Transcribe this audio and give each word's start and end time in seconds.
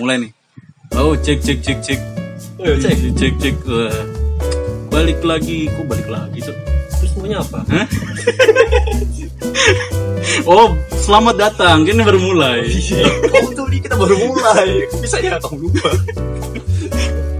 mulai 0.00 0.16
nih 0.18 0.30
oh 0.96 1.12
cek 1.14 1.38
cek 1.38 1.58
cek 1.60 1.78
cek 1.80 2.00
Ayo, 2.58 2.76
cek. 2.76 2.96
cek 3.14 3.34
cek 3.38 3.56
Wah. 3.64 3.92
balik 4.90 5.20
lagi 5.22 5.64
kok 5.66 5.84
balik 5.86 6.08
lagi 6.08 6.40
tuh 6.40 6.56
Terus 6.92 7.16
maunya 7.16 7.40
apa? 7.40 7.64
Oh 10.44 10.68
selamat 10.94 11.34
datang 11.38 11.78
ini 11.82 12.00
baru 12.00 12.20
mulai 12.20 12.68
Oh, 13.32 13.48
tuh 13.50 13.64
nih 13.66 13.80
kita 13.80 13.96
baru 13.96 14.20
mulai. 14.20 14.84
Bisa 14.94 15.16
ya 15.16 15.40
kamu 15.40 15.64
lupa. 15.64 15.88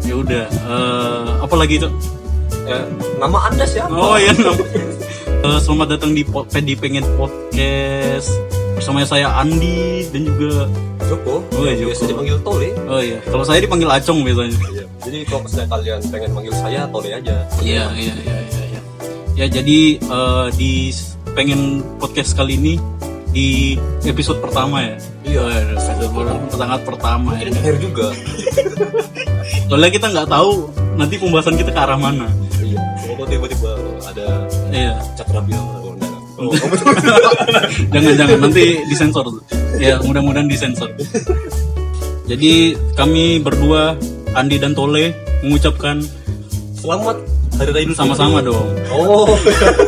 ya 0.01 0.15
udah 0.17 0.45
eh, 0.49 1.29
apa 1.41 1.55
lagi 1.55 1.77
tuh 1.79 1.93
Ya, 2.63 2.87
nama 3.19 3.51
Anda 3.51 3.67
siapa? 3.67 3.91
oh 3.91 4.17
ya 4.17 4.33
nama- 4.33 4.69
Eh, 5.41 5.59
selamat 5.59 5.89
datang 5.91 6.13
di 6.13 6.23
po- 6.23 6.45
di 6.47 6.73
pengen 6.73 7.05
podcast 7.17 8.33
bersama 8.81 9.05
saya 9.05 9.29
Andi 9.37 10.09
dan 10.09 10.25
juga 10.25 10.65
Joko. 11.05 11.45
Oh, 11.53 11.69
iya, 11.69 11.77
Joko. 11.77 11.93
Biasa 11.93 12.05
dipanggil 12.09 12.37
Tole. 12.41 12.69
oh 12.89 13.01
iya 13.05 13.19
kalau 13.29 13.45
saya 13.45 13.61
dipanggil 13.61 13.93
Acong 13.93 14.25
biasanya 14.25 14.57
Iya. 14.73 14.85
Jadi 15.05 15.19
kalau 15.29 15.41
misalnya 15.45 15.69
kalian 15.69 16.01
pengen 16.09 16.31
manggil 16.33 16.55
saya 16.57 16.81
Tole 16.89 17.11
aja. 17.13 17.37
Iya, 17.61 17.85
iya, 17.93 18.15
iya, 18.25 18.37
iya, 18.49 18.63
iya. 18.73 18.81
Ya, 19.37 19.47
jadi 19.53 19.79
eh, 20.01 20.47
di 20.57 20.97
pengen 21.37 21.85
podcast 22.01 22.33
kali 22.33 22.57
ini 22.57 22.75
di 23.37 23.77
episode 24.09 24.41
pertama 24.41 24.81
ya. 24.81 24.97
Iya. 25.29 25.77
Episode 25.77 26.41
sangat 26.57 26.81
pertama 26.89 27.37
ya. 27.37 27.53
Akhir 27.53 27.77
juga. 27.85 28.17
Soalnya 29.69 29.93
kita 29.93 30.09
nggak 30.09 30.29
tahu 30.33 30.73
nanti 30.97 31.21
pembahasan 31.21 31.61
kita 31.61 31.69
ke 31.69 31.81
arah 31.85 32.01
mana. 32.01 32.33
Iya. 32.65 32.81
Kalau 33.05 33.29
tiba-tiba 33.29 33.73
ada 34.09 34.49
Iya. 34.73 34.97
cakra 35.21 35.45
bilang 35.45 35.69
oh, 36.41 36.51
enggak. 36.51 37.65
Oh, 37.93 38.15
jangan 38.19 38.39
nanti 38.41 38.65
disensor. 38.89 39.27
Ya, 39.77 40.01
mudah-mudahan 40.01 40.49
disensor. 40.49 40.91
Jadi 42.31 42.79
kami 42.95 43.43
berdua 43.43 43.99
Andi 44.39 44.57
dan 44.63 44.73
Tole 44.73 45.11
mengucapkan 45.43 45.99
Selamat 46.79 47.19
Hari 47.61 47.71
Raya 47.77 47.85
Idul 47.85 47.97
sama-sama 47.99 48.41
dong. 48.41 48.65
Oh. 48.89 49.37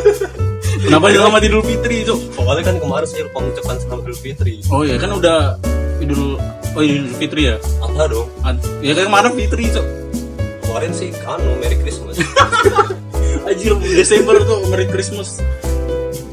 Kenapa 0.84 1.14
selamat 1.14 1.40
Idul 1.46 1.62
Fitri, 1.62 2.02
Cok? 2.02 2.18
Soalnya 2.36 2.64
kan 2.66 2.76
kemarin 2.82 3.06
saya 3.06 3.22
lupa 3.30 3.38
mengucapkan 3.38 3.76
selamat 3.78 4.02
Idul 4.02 4.18
Fitri. 4.18 4.54
Oh 4.68 4.82
iya, 4.82 4.98
kan 4.98 5.14
udah 5.14 5.56
Idul 6.02 6.36
Oh 6.74 6.82
Idul 6.82 7.14
Fitri 7.16 7.48
ya? 7.48 7.56
Apa 7.80 8.10
dong? 8.10 8.28
Ad- 8.42 8.60
Ya 8.82 8.92
kan 8.98 9.08
kemarin 9.08 9.32
Fitri, 9.38 9.64
Cok. 9.70 9.86
Kemarin 10.66 10.90
sih 10.92 11.08
anu 11.22 11.50
Merry 11.62 11.76
Christmas. 11.80 12.16
Anjir 13.48 13.72
Desember 13.78 14.36
tuh 14.42 14.58
Merry 14.68 14.90
Christmas. 14.90 15.38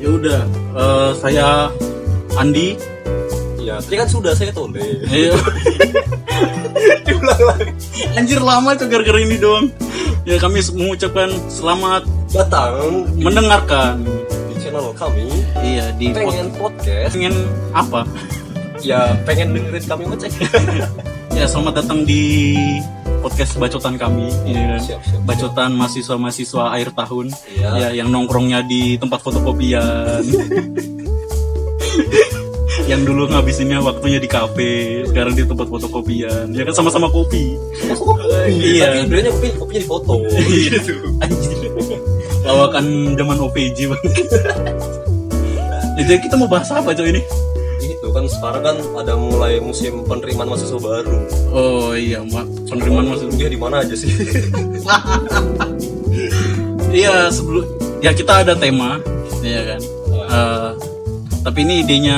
Ya 0.09 0.17
udah, 0.17 0.41
eh, 0.73 1.09
saya 1.21 1.47
Andi. 2.33 2.73
Iya, 3.61 3.77
tadi 3.77 3.93
kan 3.93 4.09
sudah 4.09 4.33
saya 4.33 4.49
Tole. 4.49 4.81
Ayo. 5.05 5.37
Diulang 7.05 7.41
lagi. 7.45 7.69
Anjir 8.17 8.41
lama 8.41 8.73
tuh 8.73 8.89
gara-gara 8.89 9.21
ini 9.21 9.37
doang. 9.37 9.69
Ya 10.25 10.41
kami 10.41 10.65
mengucapkan 10.73 11.29
selamat 11.45 12.09
Datang 12.25 13.05
mendengarkan. 13.13 14.01
di 14.49 14.57
channel 14.57 14.97
kami. 14.97 15.29
Iya 15.61 15.93
di 15.93 16.09
pod- 16.09 16.25
Pengen 16.25 16.47
podcast. 16.57 17.11
pengen 17.13 17.33
apa? 17.69 18.01
Ya, 18.81 19.13
pengen 19.29 19.53
dengerin 19.53 19.85
kami 19.85 20.03
ngecek. 20.09 20.31
Ya 21.39 21.47
selamat 21.47 21.79
datang 21.79 22.03
di 22.03 22.51
podcast 23.23 23.55
bacotan 23.55 23.95
kami. 23.95 24.27
Iya 24.43 24.75
kan? 24.75 24.79
Siap, 24.83 25.01
siap. 25.07 25.21
Bacotan 25.23 25.71
mahasiswa-mahasiswa 25.71 26.75
akhir 26.75 26.91
tahun. 26.99 27.31
Iya. 27.55 27.69
Ya 27.79 28.03
yang 28.03 28.11
nongkrongnya 28.11 28.59
di 28.67 28.99
tempat 28.99 29.23
fotokopian. 29.23 30.19
yang 32.91 33.07
dulu 33.07 33.31
ngabisinnya 33.31 33.79
waktunya 33.79 34.19
di 34.19 34.27
kafe, 34.27 35.07
sekarang 35.07 35.31
di 35.31 35.47
tempat 35.47 35.71
fotokopian. 35.71 36.51
Ya 36.51 36.67
kan 36.67 36.75
sama-sama 36.75 37.07
kopi. 37.07 37.55
Iya. 38.51 38.99
Tapi 38.99 39.07
sebenarnya 39.07 39.31
kopi 39.31 39.47
kopinya 39.55 39.79
di 39.79 39.87
foto. 39.87 40.13
Anjir. 40.19 40.75
Lawakan 42.43 43.15
zaman 43.15 43.37
OPJ 43.47 43.77
bang. 43.87 44.03
Ya, 45.95 46.03
Jadi 46.11 46.19
kita 46.19 46.35
mau 46.35 46.51
bahas 46.51 46.67
apa 46.67 46.91
coy 46.91 47.15
ini? 47.15 47.23
Itu 48.09 48.17
kan 48.17 48.25
sekarang 48.25 48.63
kan 48.65 48.77
ada 49.05 49.13
mulai 49.13 49.61
musim 49.61 50.01
penerimaan 50.01 50.49
mahasiswa 50.49 50.81
baru. 50.81 51.29
Oh 51.53 51.93
iya, 51.93 52.25
mak 52.25 52.49
penerimaan 52.65 53.05
maksud 53.05 53.37
Dia 53.37 53.53
di 53.53 53.59
mana 53.61 53.85
aja 53.85 53.93
sih? 53.93 54.09
Iya 56.89 57.29
sebelum 57.29 57.69
ya 58.01 58.09
kita 58.17 58.41
ada 58.41 58.57
tema, 58.57 58.97
ya 59.45 59.61
kan. 59.61 59.81
Eh, 60.09 60.71
tapi 61.45 61.61
ini 61.61 61.85
idenya 61.85 62.17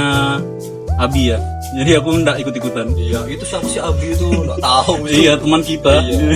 Abi 0.96 1.35
ya. 1.35 1.44
Jadi 1.71 1.91
aku 1.95 2.09
nggak 2.19 2.37
ikut 2.43 2.53
ikutan. 2.59 2.87
Iya, 2.93 3.19
itu 3.31 3.43
siapa 3.47 3.63
sih 3.67 3.79
Abi 3.79 4.11
itu? 4.11 4.27
Enggak 4.27 4.59
tahu. 4.59 5.07
itu. 5.07 5.23
Iya 5.23 5.33
teman 5.39 5.61
kita. 5.63 5.93
Iya. 6.03 6.35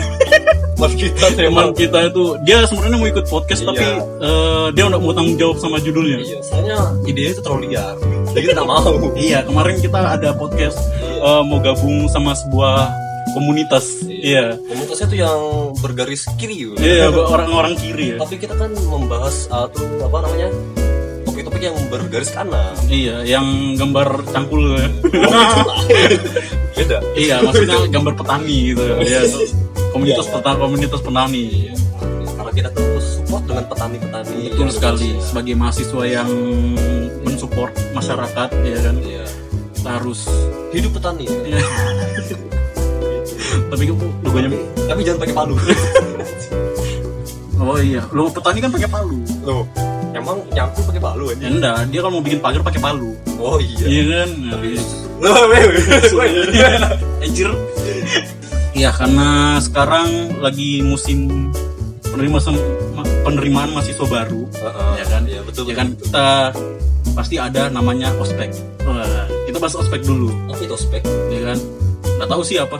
Mas 0.76 0.94
kita 0.96 1.26
teman 1.40 1.70
kita 1.72 2.00
itu 2.08 2.24
dia 2.44 2.58
sebenarnya 2.68 2.98
mau 3.00 3.10
ikut 3.10 3.26
podcast 3.28 3.62
Iya. 3.64 3.68
tapi 3.72 3.86
eh, 4.24 4.66
dia 4.76 4.84
nggak 4.88 5.02
mau 5.04 5.12
tanggung 5.12 5.36
jawab 5.36 5.58
sama 5.60 5.78
judulnya. 5.84 6.24
Iya, 6.24 6.40
soalnya 6.40 6.78
idenya 7.04 7.30
itu 7.36 7.42
terlalu 7.44 7.62
liar. 7.72 7.96
Jadi 8.32 8.46
kita 8.48 8.54
nggak 8.64 8.70
mau. 8.70 8.92
Iya 9.28 9.40
kemarin 9.44 9.76
kita 9.80 10.00
ada 10.00 10.30
podcast 10.36 10.80
eh, 11.20 11.42
mau 11.44 11.60
gabung 11.60 12.08
sama 12.08 12.32
sebuah 12.32 12.88
komunitas. 13.36 13.86
Iya. 14.08 14.56
Komunitasnya 14.56 15.08
tuh 15.12 15.20
yang 15.20 15.40
bergaris 15.84 16.24
kiri. 16.40 16.72
Iya 16.80 17.12
orang-orang 17.12 17.76
kiri 17.76 18.16
ya. 18.16 18.18
Tapi 18.24 18.40
kita 18.40 18.56
kan 18.56 18.72
membahas 18.88 19.52
uh, 19.52 19.68
tuh 19.68 19.84
apa 20.00 20.24
namanya? 20.24 20.48
Topik-topik 21.56 21.72
yang 21.72 21.88
bergaris 21.88 22.32
kanan. 22.36 22.76
Iya 22.92 23.16
yang 23.24 23.48
gambar 23.80 24.28
cangkul. 24.28 24.76
ya. 24.76 24.90
Beda. 26.76 27.00
iya 27.16 27.36
maksudnya 27.40 27.80
gambar 27.88 28.14
petani 28.20 28.76
gitu. 28.76 28.84
Iya. 29.00 29.24
Komunitas 29.96 30.28
Iya, 30.28 30.34
petani 30.36 30.60
komunitas 30.60 31.00
petani. 31.00 31.46
Karena 32.36 32.52
kita 32.52 32.70
tuh 32.76 33.00
support 33.00 33.48
dengan 33.48 33.64
petani-petani. 33.72 34.40
Betul 34.52 34.68
sekali 34.68 35.08
Indonesia. 35.16 35.24
sebagai 35.24 35.54
mahasiswa 35.56 36.04
yang 36.04 36.30
mensupport 37.24 37.72
masyarakat 37.96 38.50
ya 38.60 38.78
kan 38.84 38.96
Iya. 39.00 39.24
kita 39.80 39.90
harus 39.96 40.20
Hidup 40.76 40.92
petani. 40.92 41.24
Iya. 41.48 41.64
tapi 43.72 43.88
logonya 44.20 44.50
Tapi 44.92 45.00
jangan 45.08 45.20
pakai 45.24 45.32
palu. 45.34 45.56
oh 47.56 47.80
iya 47.80 48.04
lo 48.12 48.28
petani 48.28 48.60
kan 48.60 48.68
pakai 48.68 48.90
palu 48.92 49.16
Loh, 49.48 49.64
emang 50.16 50.38
nyangkul 50.50 50.84
pakai 50.86 51.02
palu 51.02 51.26
aja. 51.30 51.46
enggak 51.46 51.78
dia 51.88 52.00
kalau 52.00 52.14
mau 52.14 52.24
bikin 52.24 52.40
pagar 52.40 52.62
pakai 52.62 52.82
palu 52.82 53.12
Oh 53.36 53.60
iya. 53.60 53.86
iya 53.86 54.04
kan 54.16 54.30
Tapi 54.52 54.68
Nah, 55.16 55.48
weh, 55.48 55.64
weh, 55.64 55.88
weh. 56.12 56.76
Anjir. 57.24 57.48
Iya 58.76 58.92
karena 58.92 59.30
sekarang 59.64 60.08
lagi 60.44 60.84
musim 60.84 61.48
penerimaan 62.04 62.56
penerimaan 63.24 63.72
mahasiswa 63.72 64.04
baru, 64.04 64.44
Heeh. 64.52 64.92
ya 65.00 65.06
kan? 65.08 65.22
Iya, 65.24 65.40
betul. 65.42 65.72
Ya 65.72 65.76
kan 65.76 65.88
kita 65.96 66.52
pasti 67.16 67.40
ada 67.40 67.72
namanya 67.72 68.12
ospek. 68.20 68.52
Wah, 68.84 69.08
kita 69.48 69.56
bahas 69.56 69.80
ospek 69.80 70.04
dulu, 70.04 70.36
Apa 70.52 70.60
itu 70.62 70.76
ospek? 70.76 71.00
ya 71.32 71.42
kan? 71.48 71.58
Nggak 72.20 72.30
tahu 72.30 72.42
sih 72.44 72.60
apa. 72.60 72.76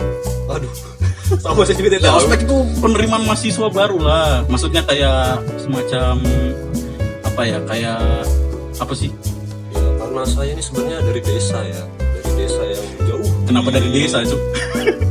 Aduh. 0.52 0.74
Sama 1.42 1.64
saya 1.64 1.74
juga 1.74 1.90
tidak 1.90 2.04
Ya, 2.06 2.20
ospek 2.20 2.40
itu 2.44 2.58
penerimaan 2.78 3.24
mahasiswa 3.24 3.68
baru 3.72 3.98
lah. 3.98 4.44
Maksudnya 4.46 4.84
kayak 4.84 5.40
semacam 5.58 6.20
apa 7.36 7.44
ya? 7.44 7.60
Kayak 7.68 8.00
apa 8.80 8.94
sih? 8.96 9.12
Ya, 9.76 9.84
karena 10.00 10.24
saya 10.24 10.56
ini 10.56 10.64
sebenarnya 10.64 11.04
dari 11.04 11.20
desa 11.20 11.60
ya. 11.68 11.84
Dari 12.00 12.32
desa 12.40 12.62
yang 12.64 12.86
jauh. 13.12 13.28
Kenapa 13.44 13.70
dari 13.76 13.90
desa 13.92 14.24
itu? 14.24 14.38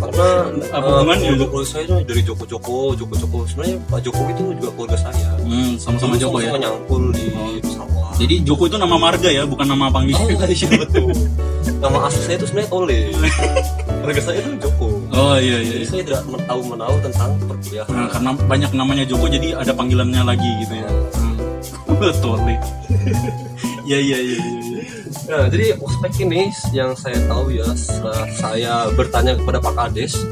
Karena 0.00 0.28
Apa 0.80 0.88
eh, 0.88 0.92
hubungannya? 1.04 1.30
keluarga 1.36 1.68
saya 1.68 1.82
itu 1.84 1.94
dari 2.08 2.22
Joko-Joko, 2.24 2.96
Joko-Joko. 2.96 3.38
Sebenarnya 3.44 3.76
Pak 3.92 4.00
Jokowi 4.08 4.30
itu 4.32 4.44
juga 4.56 4.70
keluarga 4.72 4.98
saya. 5.04 5.36
Hmm, 5.44 5.76
sama-sama 5.76 6.16
Joko 6.16 6.40
ya. 6.40 6.48
Sama 6.48 6.60
nyangkul 6.64 7.04
di 7.12 7.28
sawah. 7.68 8.08
Jadi 8.16 8.34
Joko 8.40 8.62
itu 8.72 8.76
nama 8.80 8.96
marga 8.96 9.28
ya, 9.28 9.44
bukan 9.44 9.66
nama 9.68 9.84
panggilan. 9.92 10.24
Oh, 10.24 10.48
iya 10.48 10.68
betul. 10.80 11.12
Nama 11.84 12.08
asli 12.08 12.20
saya 12.24 12.36
itu 12.40 12.46
sebenarnya 12.48 12.70
Tole. 12.72 13.00
Keluarga 14.00 14.20
saya 14.24 14.36
itu 14.40 14.50
Joko. 14.64 14.88
Oh 15.12 15.36
iya 15.36 15.60
iya. 15.60 15.72
Jadi 15.76 15.86
saya 15.88 16.02
tidak 16.08 16.20
tahu 16.48 16.60
menahu 16.72 16.96
tentang 17.04 17.30
perkuliahan. 17.44 17.92
Nah, 17.92 18.08
karena 18.08 18.30
banyak 18.48 18.70
namanya 18.72 19.04
Joko 19.04 19.28
jadi 19.28 19.48
ada 19.60 19.72
panggilannya 19.76 20.22
lagi 20.24 20.50
gitu 20.64 20.80
ya. 20.80 20.88
Betul 21.98 22.38
nih. 22.44 22.58
Ya 23.84 24.00
ya 24.00 24.16
ya 24.16 24.40
ya. 24.40 24.60
ya. 24.64 24.80
Nah, 25.28 25.44
jadi 25.52 25.76
ospek 25.76 26.24
ini 26.24 26.48
yang 26.72 26.96
saya 26.96 27.20
tahu 27.28 27.52
ya 27.52 27.68
setelah 27.76 28.24
saya 28.32 28.72
bertanya 28.96 29.36
kepada 29.36 29.60
Pak 29.60 29.76
Kades, 29.76 30.24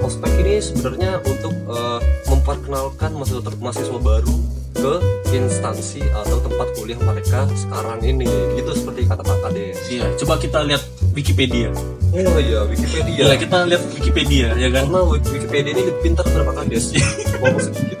ospek 0.00 0.32
ini 0.40 0.64
sebenarnya 0.64 1.20
untuk 1.20 1.52
eh, 1.52 2.00
memperkenalkan 2.32 3.12
mahasiswa 3.12 3.52
mahasiswa 3.60 4.00
baru 4.00 4.32
ke 4.72 4.92
instansi 5.36 6.08
atau 6.08 6.40
tempat 6.40 6.72
kuliah 6.72 6.96
mereka 7.04 7.44
sekarang 7.52 8.00
ini. 8.00 8.24
Gitu 8.56 8.72
seperti 8.72 9.04
kata 9.04 9.20
Pak 9.20 9.38
Kades. 9.44 9.76
Iya, 9.92 10.16
coba 10.16 10.40
kita 10.40 10.64
lihat 10.64 10.80
Wikipedia. 11.12 11.68
Oh 12.16 12.40
iya, 12.40 12.64
Wikipedia. 12.64 13.28
Iya, 13.28 13.36
kita 13.36 13.68
lihat 13.68 13.82
Wikipedia 13.92 14.48
ya 14.56 14.68
kan. 14.72 14.88
Karena 14.88 15.00
Wikipedia 15.04 15.70
ini 15.76 15.82
lebih 15.84 16.00
pintar 16.00 16.24
daripada 16.32 16.48
Pak 16.48 16.54
Kades. 16.64 16.84
Sedikit. 17.68 17.98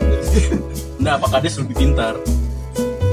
Enggak, 0.96 1.16
Pak 1.20 1.30
Kades 1.36 1.54
lebih 1.60 1.76
pintar. 1.76 2.16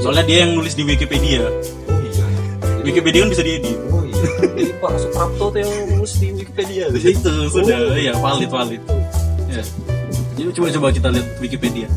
Soalnya 0.04 0.24
dia 0.24 0.38
yang 0.44 0.52
nulis 0.52 0.72
di 0.72 0.84
Wikipedia. 0.84 1.48
Oh 1.88 1.98
iya. 1.98 2.24
Jadi- 2.60 2.84
Wikipedia 2.84 3.20
kan 3.22 3.30
bisa 3.30 3.42
diedit. 3.42 3.78
Oh 3.88 4.04
iya. 4.04 4.24
Jadi 4.54 4.72
Pak 4.76 4.92
Suprapto 4.98 5.44
tuh 5.48 5.58
yang 5.58 5.70
nulis 5.90 6.12
di 6.14 6.28
Wikipedia. 6.30 6.84
itu 6.92 7.30
sudah 7.48 7.78
ya 7.94 8.12
valid 8.14 8.46
valid 8.48 8.82
ya 9.48 9.62
jadi 10.34 10.50
coba 10.52 10.68
coba 10.70 10.86
kita 10.90 11.08
lihat 11.10 11.26
Wikipedia 11.38 11.88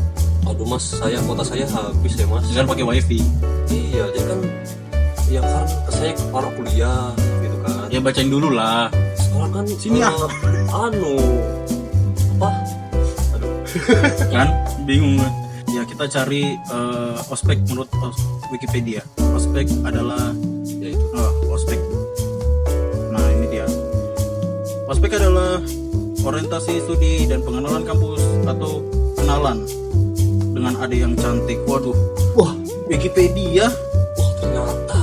Aduh 0.44 0.64
mas, 0.64 0.94
saya 0.94 1.18
kota 1.20 1.42
saya 1.42 1.66
habis 1.66 2.14
ya 2.14 2.24
mas. 2.24 2.46
jangan 2.48 2.66
pakai 2.68 2.84
wifi 2.84 3.18
Iya, 3.68 4.04
jadi 4.10 4.24
kan 4.24 4.38
ya 5.28 5.40
kan 5.40 5.64
saya 5.88 6.12
orang 6.30 6.52
kuliah 6.54 7.10
gitu 7.38 7.56
kan. 7.60 7.86
ya 7.88 7.98
bacain 7.98 8.28
dulu 8.28 8.48
lah 8.50 8.86
Sekarang 9.14 9.50
kan 9.52 9.64
Sini, 9.74 9.98
ah. 10.00 10.14
eh, 10.14 10.30
anu 10.72 11.14
apa? 12.38 12.48
Aduh. 13.34 13.52
kan 14.30 14.48
bingung 14.84 15.18
kan 15.18 15.32
kita 15.98 16.22
cari 16.22 16.54
eh, 16.54 17.16
ospek 17.26 17.58
menurut 17.66 17.90
os- 17.98 18.22
Wikipedia. 18.54 19.02
Ospek 19.34 19.66
adalah 19.82 20.30
Ya 20.78 20.94
itu. 20.94 21.06
ah, 21.10 21.26
ospek. 21.50 21.74
Nah 23.10 23.26
ini 23.34 23.50
dia. 23.50 23.66
Ospek 24.86 25.18
adalah 25.18 25.58
orientasi 26.22 26.86
studi 26.86 27.26
dan 27.26 27.42
pengenalan 27.42 27.82
kampus 27.82 28.22
atau 28.46 28.78
kenalan 29.18 29.66
dengan 30.54 30.78
adik 30.78 31.02
yang 31.02 31.18
cantik. 31.18 31.58
Waduh. 31.66 31.98
Wah, 32.38 32.54
Wikipedia. 32.86 33.66
Wah 33.66 34.30
ternyata. 34.38 34.98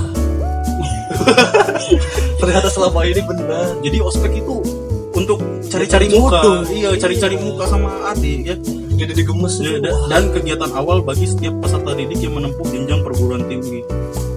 ternyata 2.39 2.71
selama 2.71 3.03
ini 3.03 3.19
benar. 3.19 3.67
jadi 3.83 3.99
ospek 3.99 4.31
itu 4.31 4.63
untuk 5.11 5.43
cari-cari 5.67 6.07
muka. 6.07 6.63
Iya 6.71 6.95
cari-cari 6.95 7.35
muka 7.35 7.67
sama 7.67 8.15
adik 8.15 8.39
ya 8.47 8.55
Jadi 8.95 9.11
digemes. 9.13 9.53
Ya, 9.57 9.77
da- 9.77 10.07
dan 10.07 10.31
kegiatan 10.31 10.71
awal 10.71 10.99
bagi 10.99 11.25
setiap 11.25 11.53
peserta 11.59 11.91
didik 11.91 12.19
yang 12.19 12.33
menempuh 12.33 12.63
jenjang 12.65 13.01
perguruan 13.01 13.43
tinggi. 13.45 13.83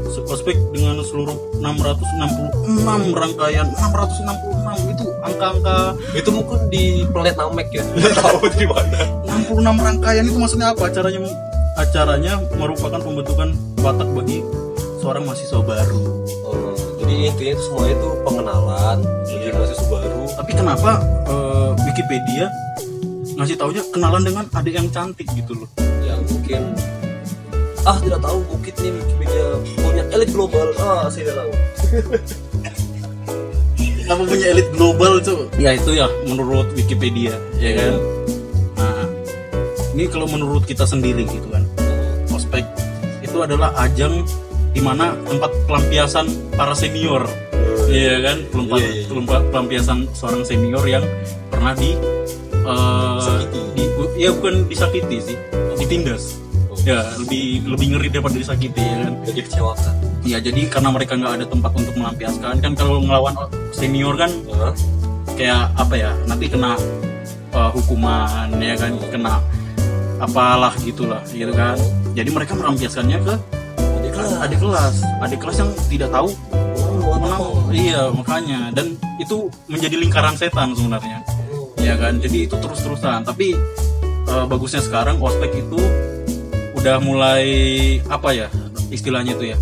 Se- 0.08 0.24
Ospek 0.24 0.58
dengan 0.70 0.98
seluruh 1.00 1.34
666 1.58 2.74
rangkaian 3.12 3.66
666 3.70 4.92
itu 4.92 5.04
angka-angka 5.18 5.78
Itu 6.12 6.28
mungkin 6.30 6.68
di 6.68 6.82
planet 7.06 7.34
Namek 7.34 7.68
ya. 7.70 7.84
Tahu 8.14 8.46
di 8.52 8.66
mana? 8.66 9.00
66 9.24 9.56
rangkaian 9.78 10.24
itu 10.24 10.36
maksudnya 10.36 10.72
apa? 10.72 10.88
Acaranya 10.88 11.20
acaranya 11.78 12.32
merupakan 12.54 12.98
pembentukan 12.98 13.54
watak 13.78 14.10
bagi 14.10 14.42
seorang 14.98 15.22
mahasiswa 15.22 15.62
baru. 15.62 16.02
Oh, 16.42 16.74
jadi 16.98 17.30
intinya 17.30 17.52
itu 17.54 17.62
semua 17.62 17.86
itu 17.86 18.08
pengenalan 18.26 18.98
bagi 19.24 19.48
mahasiswa 19.48 19.86
baru. 19.86 20.22
Tapi 20.34 20.52
kenapa 20.52 20.90
eh, 21.24 21.70
Wikipedia 21.86 22.50
ngasih 23.38 23.54
taunya 23.54 23.82
kenalan 23.88 24.22
dengan 24.22 24.44
adik 24.50 24.74
yang 24.74 24.88
cantik 24.90 25.26
gitu 25.32 25.54
loh? 25.54 25.68
yang 26.02 26.20
mungkin 26.26 26.62
ah 27.84 27.96
tidak 27.96 28.18
tahu 28.18 28.38
mungkin 28.44 28.72
nih 28.74 28.90
Wikipedia 28.92 29.46
punya 29.78 30.04
elit 30.10 30.30
global 30.32 30.66
ah 30.76 31.06
saya 31.06 31.22
tidak 31.24 31.36
tahu 31.38 31.52
Kenapa 33.78 34.24
punya 34.24 34.46
elit 34.48 34.68
global 34.72 35.20
tuh? 35.20 35.52
Ya 35.60 35.76
itu 35.76 35.92
ya 35.92 36.08
menurut 36.24 36.72
Wikipedia, 36.72 37.36
ya 37.60 37.76
kan. 37.76 37.94
Nah, 38.74 39.04
ini 39.92 40.08
kalau 40.08 40.24
menurut 40.24 40.64
kita 40.64 40.88
sendiri 40.88 41.28
gitu 41.28 41.44
kan, 41.52 41.68
ospek 42.32 42.64
itu 43.20 43.36
adalah 43.36 43.68
ajang 43.76 44.24
di 44.72 44.80
mana 44.80 45.12
tempat 45.28 45.52
pelampiasan 45.68 46.24
para 46.56 46.72
senior, 46.72 47.28
iya 47.84 48.16
kan, 48.24 48.48
Pelempa- 48.48 48.80
Iya, 48.80 48.88
iya, 48.88 48.96
iya. 48.96 49.08
pelempa- 49.12 49.44
pelampiasan 49.52 50.08
seorang 50.10 50.40
senior 50.40 50.80
yang 50.88 51.04
pernah 51.52 51.76
di, 51.76 51.92
eh, 52.68 53.16
Sakiti. 53.24 53.60
di- 53.74 53.88
ya 54.18 54.30
bukan 54.34 54.54
disakiti 54.68 55.16
sih, 55.22 55.36
ditindas. 55.78 56.36
Oh. 56.68 56.76
Ya 56.84 57.06
lebih 57.16 57.64
lebih 57.64 57.86
ngeri 57.96 58.08
daripada 58.12 58.36
disakiti 58.36 58.82
ya 58.82 58.96
kan. 59.08 59.12
jadi 59.24 59.40
kecewakan. 59.46 59.94
Ya 60.26 60.38
jadi 60.42 60.60
karena 60.68 60.90
mereka 60.92 61.12
nggak 61.16 61.32
ada 61.40 61.46
tempat 61.48 61.72
untuk 61.72 61.94
melampiaskan 61.96 62.54
kan 62.60 62.72
kalau 62.76 63.00
ngelawan 63.00 63.32
senior 63.72 64.18
kan 64.18 64.28
Hah? 64.52 64.74
kayak 65.38 65.72
apa 65.78 65.94
ya 65.96 66.10
nanti 66.28 66.50
kena 66.50 66.76
uh, 67.54 67.70
hukuman 67.72 68.52
ya 68.60 68.74
kan? 68.76 68.92
Kena 69.08 69.40
apalah 70.18 70.74
gitulah 70.82 71.22
gitu 71.30 71.54
kan? 71.54 71.78
Jadi 72.12 72.28
mereka 72.34 72.52
melampiaskannya 72.58 73.18
ke 73.22 73.34
jadi 73.78 74.08
kelas. 74.12 74.30
adik 74.42 74.58
kelas. 74.60 74.94
Adik 75.22 75.38
kelas 75.40 75.56
yang 75.62 75.70
tidak 75.88 76.10
tahu 76.10 76.28
oh, 77.06 77.16
menang. 77.16 77.40
iya 77.72 78.02
makanya. 78.10 78.60
Dan 78.74 78.98
itu 79.22 79.48
menjadi 79.70 79.96
lingkaran 79.96 80.34
setan 80.34 80.74
sebenarnya 80.74 81.37
ya 81.82 81.94
kan? 81.98 82.18
Jadi 82.18 82.46
itu 82.50 82.56
terus 82.58 82.80
terusan 82.82 83.22
tapi 83.24 83.54
uh, 84.28 84.44
bagusnya 84.46 84.82
sekarang 84.82 85.18
ospek 85.22 85.54
itu 85.54 85.80
udah 86.78 87.02
mulai 87.02 87.44
apa 88.06 88.30
ya 88.30 88.46
istilahnya 88.94 89.34
itu 89.34 89.54
ya 89.54 89.58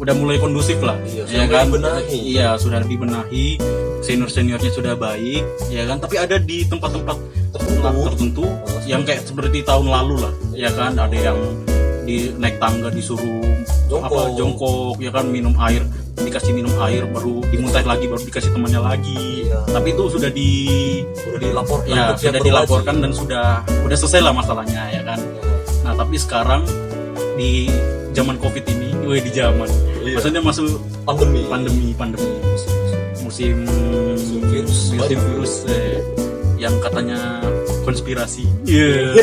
udah 0.00 0.14
mulai 0.16 0.40
kondusif 0.40 0.80
lah. 0.80 0.96
Iya, 1.04 1.28
ya 1.28 1.44
kan? 1.44 1.68
dibenahi. 1.68 2.18
iya 2.36 2.48
sudah 2.56 2.80
dibenahi. 2.80 3.60
Senior 4.00 4.32
seniornya 4.32 4.72
sudah 4.72 4.96
baik 4.96 5.44
ya 5.68 5.84
kan? 5.84 6.00
Tapi 6.00 6.16
ada 6.16 6.40
di 6.40 6.64
tempat-tempat 6.64 7.16
Tertentu. 7.52 8.00
tertentu 8.08 8.46
yang 8.88 9.04
kayak 9.04 9.28
seperti 9.28 9.60
tahun 9.60 9.92
lalu 9.92 10.24
lah 10.24 10.32
ya 10.56 10.72
kan? 10.72 10.96
Ada 10.96 11.16
yang 11.32 11.38
di 12.08 12.32
naik 12.40 12.56
tangga 12.56 12.88
disuruh 12.88 13.44
Jongkok. 13.92 14.08
apa 14.08 14.20
jongkok 14.40 14.96
ya 15.04 15.10
kan? 15.12 15.28
Minum 15.28 15.52
air 15.60 15.84
dikasih 16.26 16.52
minum 16.52 16.72
air 16.84 17.04
baru 17.08 17.42
dimuntah 17.48 17.82
lagi 17.84 18.04
baru 18.06 18.22
dikasih 18.24 18.50
temannya 18.52 18.80
lagi. 18.80 19.18
Iya. 19.50 19.66
tapi 19.66 19.88
itu 19.90 20.04
sudah 20.14 20.30
di 20.30 20.50
udah 21.26 21.40
dilaporkan 21.42 21.90
ya 21.90 22.04
sudah 22.14 22.40
dilaporkan 22.42 22.96
dan 23.02 23.10
sudah 23.10 23.46
sudah 23.66 23.96
selesai 23.98 24.20
lah 24.22 24.32
masalahnya 24.34 24.82
ya 24.94 25.02
kan. 25.02 25.18
Nah 25.82 25.92
tapi 25.98 26.16
sekarang 26.16 26.62
di 27.34 27.66
zaman 28.14 28.38
covid 28.38 28.64
ini 28.70 28.94
weh 29.06 29.20
di 29.22 29.32
zaman. 29.34 29.68
Iya. 30.00 30.16
maksudnya 30.20 30.42
masuk 30.42 30.78
pandemi. 31.02 31.42
Pandemi 31.50 31.88
pandemi. 31.98 32.30
Musim 33.22 33.66
virus. 34.50 34.94
Musim 34.94 35.18
virus 35.18 35.52
eh, 35.66 35.98
yang 36.58 36.74
katanya 36.78 37.42
konspirasi. 37.82 38.46
Iya 38.70 39.18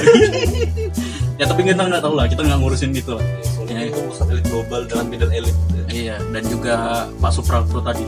ya 1.37 1.45
tapi 1.45 1.61
kita 1.61 1.85
nggak 1.85 2.01
tahu 2.01 2.13
lah 2.17 2.25
kita 2.25 2.41
nggak 2.41 2.59
ngurusin 2.59 2.89
gitu 2.97 3.17
lah. 3.17 3.23
Soalnya 3.45 3.93
itu 3.93 3.99
urusan 4.09 4.25
elit 4.33 4.45
global 4.49 4.81
dengan 4.89 5.05
middle 5.05 5.33
elit. 5.33 5.55
Iya 5.87 6.17
dan 6.33 6.43
juga 6.49 6.75
Pak 7.21 7.31
Suprapto 7.31 7.79
tadi. 7.81 8.05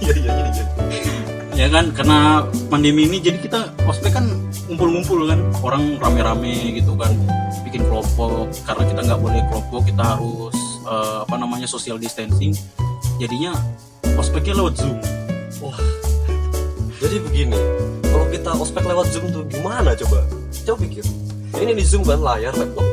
Iya 0.00 0.14
iya 0.16 0.32
iya 0.32 0.48
iya. 0.56 0.64
ya 1.52 1.66
kan 1.68 1.92
karena 1.92 2.48
pandemi 2.72 3.04
ini 3.04 3.20
jadi 3.20 3.36
kita 3.36 3.76
ospek 3.84 4.16
kan 4.16 4.24
ngumpul-ngumpul 4.72 5.28
kan. 5.28 5.40
Orang 5.60 6.00
rame-rame 6.00 6.80
gitu 6.80 6.96
kan 6.96 7.12
bikin 7.68 7.84
kelompok. 7.84 8.48
Karena 8.64 8.82
kita 8.88 9.00
nggak 9.04 9.20
boleh 9.20 9.40
kelompok 9.52 9.84
kita 9.84 10.16
harus 10.16 10.56
eh, 10.88 11.18
apa 11.28 11.36
namanya 11.36 11.68
social 11.68 12.00
distancing. 12.00 12.56
Jadinya 13.20 13.52
ospeknya 14.16 14.64
lewat 14.64 14.80
zoom. 14.80 14.96
Wah. 15.60 15.76
Jadi 16.96 17.20
begini 17.20 17.60
kalau 18.08 18.26
kita 18.32 18.50
ospek 18.56 18.84
lewat 18.88 19.12
zoom 19.12 19.28
tuh 19.28 19.44
gimana 19.52 19.92
coba 19.92 20.24
coba 20.64 20.78
pikir. 20.86 21.04
Ini 21.56 21.72
di 21.72 21.84
zoom 21.84 22.04
kan 22.06 22.20
layar 22.20 22.52
laptop. 22.56 22.86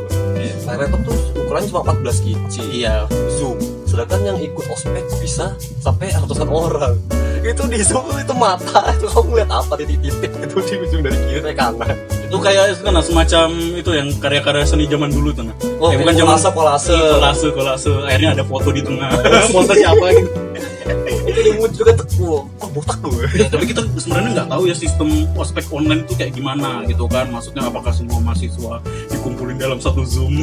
Layar 0.67 0.79
laptop 0.88 1.01
tuh 1.08 1.17
ukurannya 1.39 1.67
cuma 1.70 1.82
14 1.93 2.32
inci 2.34 2.63
iya. 2.84 3.05
Zoom. 3.39 3.60
Sedangkan 3.86 4.25
yang 4.25 4.38
ikut 4.41 4.65
ospek 4.67 5.05
bisa 5.22 5.53
sampai 5.84 6.12
ratusan 6.12 6.50
orang. 6.50 6.98
Itu 7.43 7.67
di 7.67 7.79
zoom 7.84 8.08
itu 8.17 8.34
mata. 8.34 8.89
Itu 8.96 9.08
kamu 9.12 9.27
ngeliat 9.38 9.51
apa 9.51 9.74
titik-titik 9.77 10.32
itu 10.32 10.58
di 10.63 10.75
ujung 10.82 11.01
dari 11.05 11.17
kiri 11.27 11.41
ke 11.43 11.53
kanan 11.53 12.23
itu 12.34 12.42
kayak 12.42 12.74
itu 12.74 12.82
kan 12.82 12.98
semacam 12.98 13.48
itu 13.78 13.92
yang 13.94 14.10
karya-karya 14.18 14.66
seni 14.66 14.90
zaman 14.90 15.13
dulu 15.13 15.30
tuh 15.38 15.46
nah. 15.46 15.56
Oh, 15.78 15.94
Eh, 15.94 16.02
kayak 16.02 16.18
kolase, 16.18 16.50
kolase. 16.50 16.90
Iya, 16.90 17.13
kolase 17.22 17.48
kolase. 17.54 17.92
Akhirnya 18.10 18.30
ada 18.34 18.42
foto 18.42 18.74
di 18.74 18.82
tengah. 18.82 19.06
Foto 19.54 19.70
siapa 19.78 20.06
gitu. 20.18 20.30
Itu 21.30 21.40
imut 21.54 21.72
juga 21.78 21.94
wah 22.25 22.42
oh, 22.42 22.70
botak 22.74 22.98
gue 23.06 23.25
Ya, 23.38 23.48
tapi 23.54 23.70
kita 23.70 23.86
sebenarnya 24.02 24.30
nggak 24.34 24.50
tahu 24.50 24.63
ya 24.66 24.74
sistem 24.74 25.30
ospek 25.38 25.70
online 25.70 26.10
itu 26.10 26.13
kayak 26.18 26.34
gimana 26.34 26.82
gitu 26.90 27.06
kan. 27.06 27.30
Maksudnya 27.30 27.70
apakah 27.70 27.94
semua 27.94 28.18
mahasiswa 28.18 28.82
dikumpulin 29.13 29.62
dalam 29.62 29.78
satu 29.78 30.02
zoom? 30.02 30.34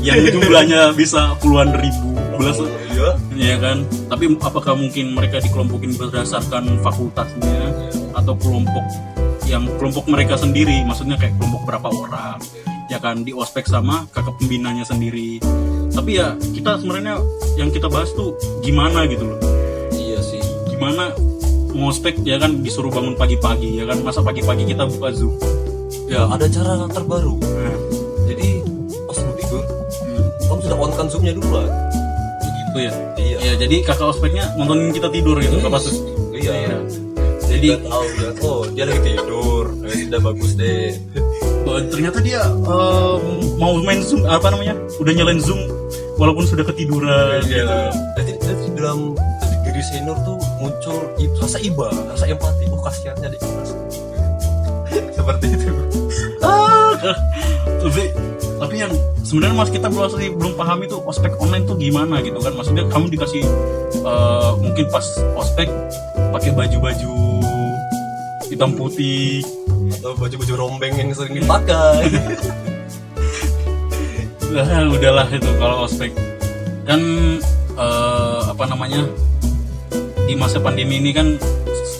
Yang 0.00 0.32
jumlahnya 0.32 0.96
bisa 0.96 1.36
puluhan 1.44 1.76
ribu. 1.76 2.16
Belas 2.40 2.56
iya. 2.96 3.10
Ya 3.36 3.56
kan? 3.60 3.84
Tapi 4.08 4.32
apakah 4.40 4.80
mungkin 4.80 5.12
mereka 5.12 5.44
dikelompokin 5.44 5.92
berdasarkan 6.00 6.80
fakultasnya 6.80 7.68
atau 8.16 8.32
kelompok 8.40 9.13
yang 9.44 9.68
kelompok 9.76 10.08
mereka 10.08 10.34
sendiri 10.34 10.80
maksudnya 10.84 11.16
kayak 11.16 11.36
kelompok 11.36 11.62
berapa 11.68 11.88
orang 11.88 12.38
ya 12.88 13.00
kan 13.00 13.24
di 13.24 13.32
ospek 13.32 13.64
sama 13.64 14.04
kakak 14.12 14.36
pembinanya 14.40 14.84
sendiri. 14.84 15.40
Tapi 15.90 16.20
ya 16.20 16.36
kita 16.36 16.80
sebenarnya 16.80 17.16
yang 17.56 17.70
kita 17.70 17.88
bahas 17.88 18.12
tuh 18.12 18.36
gimana 18.60 19.08
gitu 19.08 19.24
loh. 19.24 19.38
Iya 19.94 20.20
sih. 20.20 20.42
Gimana 20.68 21.14
ngospek 21.74 22.22
ya 22.22 22.38
kan 22.38 22.60
disuruh 22.60 22.92
bangun 22.92 23.16
pagi-pagi 23.16 23.78
ya 23.78 23.84
kan 23.88 23.98
masa 24.04 24.20
pagi-pagi 24.20 24.68
kita 24.68 24.84
buka 24.86 25.10
zoom. 25.16 25.32
Ya 26.06 26.28
ada 26.28 26.44
cara 26.44 26.84
terbaru. 26.86 27.40
Nah, 27.40 27.74
jadi 28.28 28.60
pas 29.08 29.16
lu 29.16 29.32
tidur 29.38 29.64
kamu 30.44 30.60
sudah 30.60 30.78
on 30.78 30.92
kan 30.92 31.06
zoomnya 31.08 31.32
duluan 31.32 31.68
gitu 32.42 32.78
ya? 32.78 32.92
Iya. 33.16 33.36
Ya 33.40 33.52
jadi 33.56 33.76
kakak 33.82 34.12
ospeknya 34.12 34.44
nontonin 34.54 34.92
kita 34.92 35.08
tidur 35.08 35.40
gitu 35.40 35.56
Hmm. 35.56 35.68
apa 35.68 35.78
sus 35.80 35.98
iya 36.34 36.52
Iya. 36.52 36.78
Jadi 37.54 37.68
Jadi- 37.78 37.86
tahu 37.86 38.06
ya 38.18 38.30
oh 38.42 38.62
dia 38.74 38.84
lagi 38.84 39.00
tidur. 39.06 39.64
Eh, 39.86 39.96
sudah 40.10 40.20
bagus 40.20 40.52
deh. 40.58 40.90
Oh, 41.64 41.80
ternyata 41.80 42.20
dia 42.20 42.44
em, 42.44 43.24
mau 43.56 43.72
main 43.80 44.04
zoom 44.04 44.20
apa 44.28 44.52
namanya? 44.52 44.76
Udah 45.00 45.16
nyalain 45.16 45.40
zoom 45.40 45.56
walaupun 46.20 46.44
sudah 46.44 46.60
ketiduran. 46.60 47.40
Gitu. 47.40 47.64
jadi 48.20 48.68
dalam 48.76 49.16
diri 49.64 49.80
senior 49.80 50.12
tuh 50.28 50.36
muncul 50.60 50.92
rasa 51.40 51.56
iba 51.64 51.88
rasa 51.88 52.28
empati. 52.28 52.68
Oh 52.68 52.76
kasihannya 52.84 53.32
kelas 53.40 53.70
seperti 55.16 55.56
itu. 55.56 55.72
Tapi 57.80 58.02
tapi 58.60 58.74
yang 58.76 58.92
sebenarnya 59.24 59.56
mas 59.56 59.72
kita 59.72 59.88
belum 59.88 60.36
belum 60.36 60.52
paham 60.60 60.84
itu 60.84 61.00
ospek 61.00 61.32
online 61.40 61.64
tuh 61.64 61.80
gimana 61.80 62.20
gitu 62.20 62.44
kan. 62.44 62.52
Maksudnya 62.60 62.84
kamu 62.92 63.08
dikasih 63.08 63.40
eh, 64.04 64.50
mungkin 64.60 64.84
pas 64.92 65.16
ospek 65.40 65.72
pakai 66.28 66.52
baju-baju 66.52 67.33
hitam 68.54 68.70
putih 68.78 69.42
atau 69.98 70.14
baju-baju 70.14 70.54
rombeng 70.54 70.94
yang 70.94 71.10
sering 71.10 71.42
dipakai. 71.42 72.06
Lah, 74.54 74.86
udahlah 74.86 75.26
itu 75.34 75.50
kalau 75.58 75.82
ospek. 75.82 76.14
Kan 76.86 77.02
eh, 77.74 78.40
apa 78.46 78.64
namanya 78.70 79.02
di 80.30 80.38
masa 80.38 80.62
pandemi 80.62 81.02
ini 81.02 81.10
kan 81.10 81.34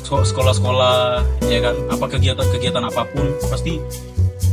sekolah-sekolah 0.07 1.27
ya 1.51 1.59
kan 1.59 1.75
apa 1.91 2.07
kegiatan-kegiatan 2.07 2.87
apa 2.87 3.03
pun 3.11 3.35
pasti 3.51 3.83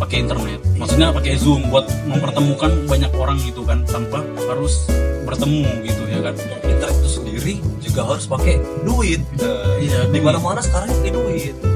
pakai 0.02 0.26
internet. 0.26 0.66
Maksudnya 0.82 1.14
pakai 1.14 1.38
zoom 1.38 1.70
buat 1.70 1.86
mempertemukan 2.10 2.90
banyak 2.90 3.14
orang 3.14 3.38
gitu 3.46 3.62
kan 3.62 3.86
tanpa 3.86 4.26
harus 4.50 4.90
bertemu 5.30 5.70
gitu 5.86 6.02
ya 6.10 6.26
kan. 6.26 6.34
Internet 6.66 6.96
itu 7.06 7.10
sendiri 7.22 7.54
juga 7.78 8.10
harus 8.10 8.26
pakai 8.26 8.58
duit. 8.82 9.22
Nah, 9.38 9.78
Iya, 9.78 10.10
di 10.10 10.18
duit. 10.18 10.26
mana-mana 10.26 10.58
sekarang 10.66 10.90
pakai 10.90 11.14
duit 11.14 11.71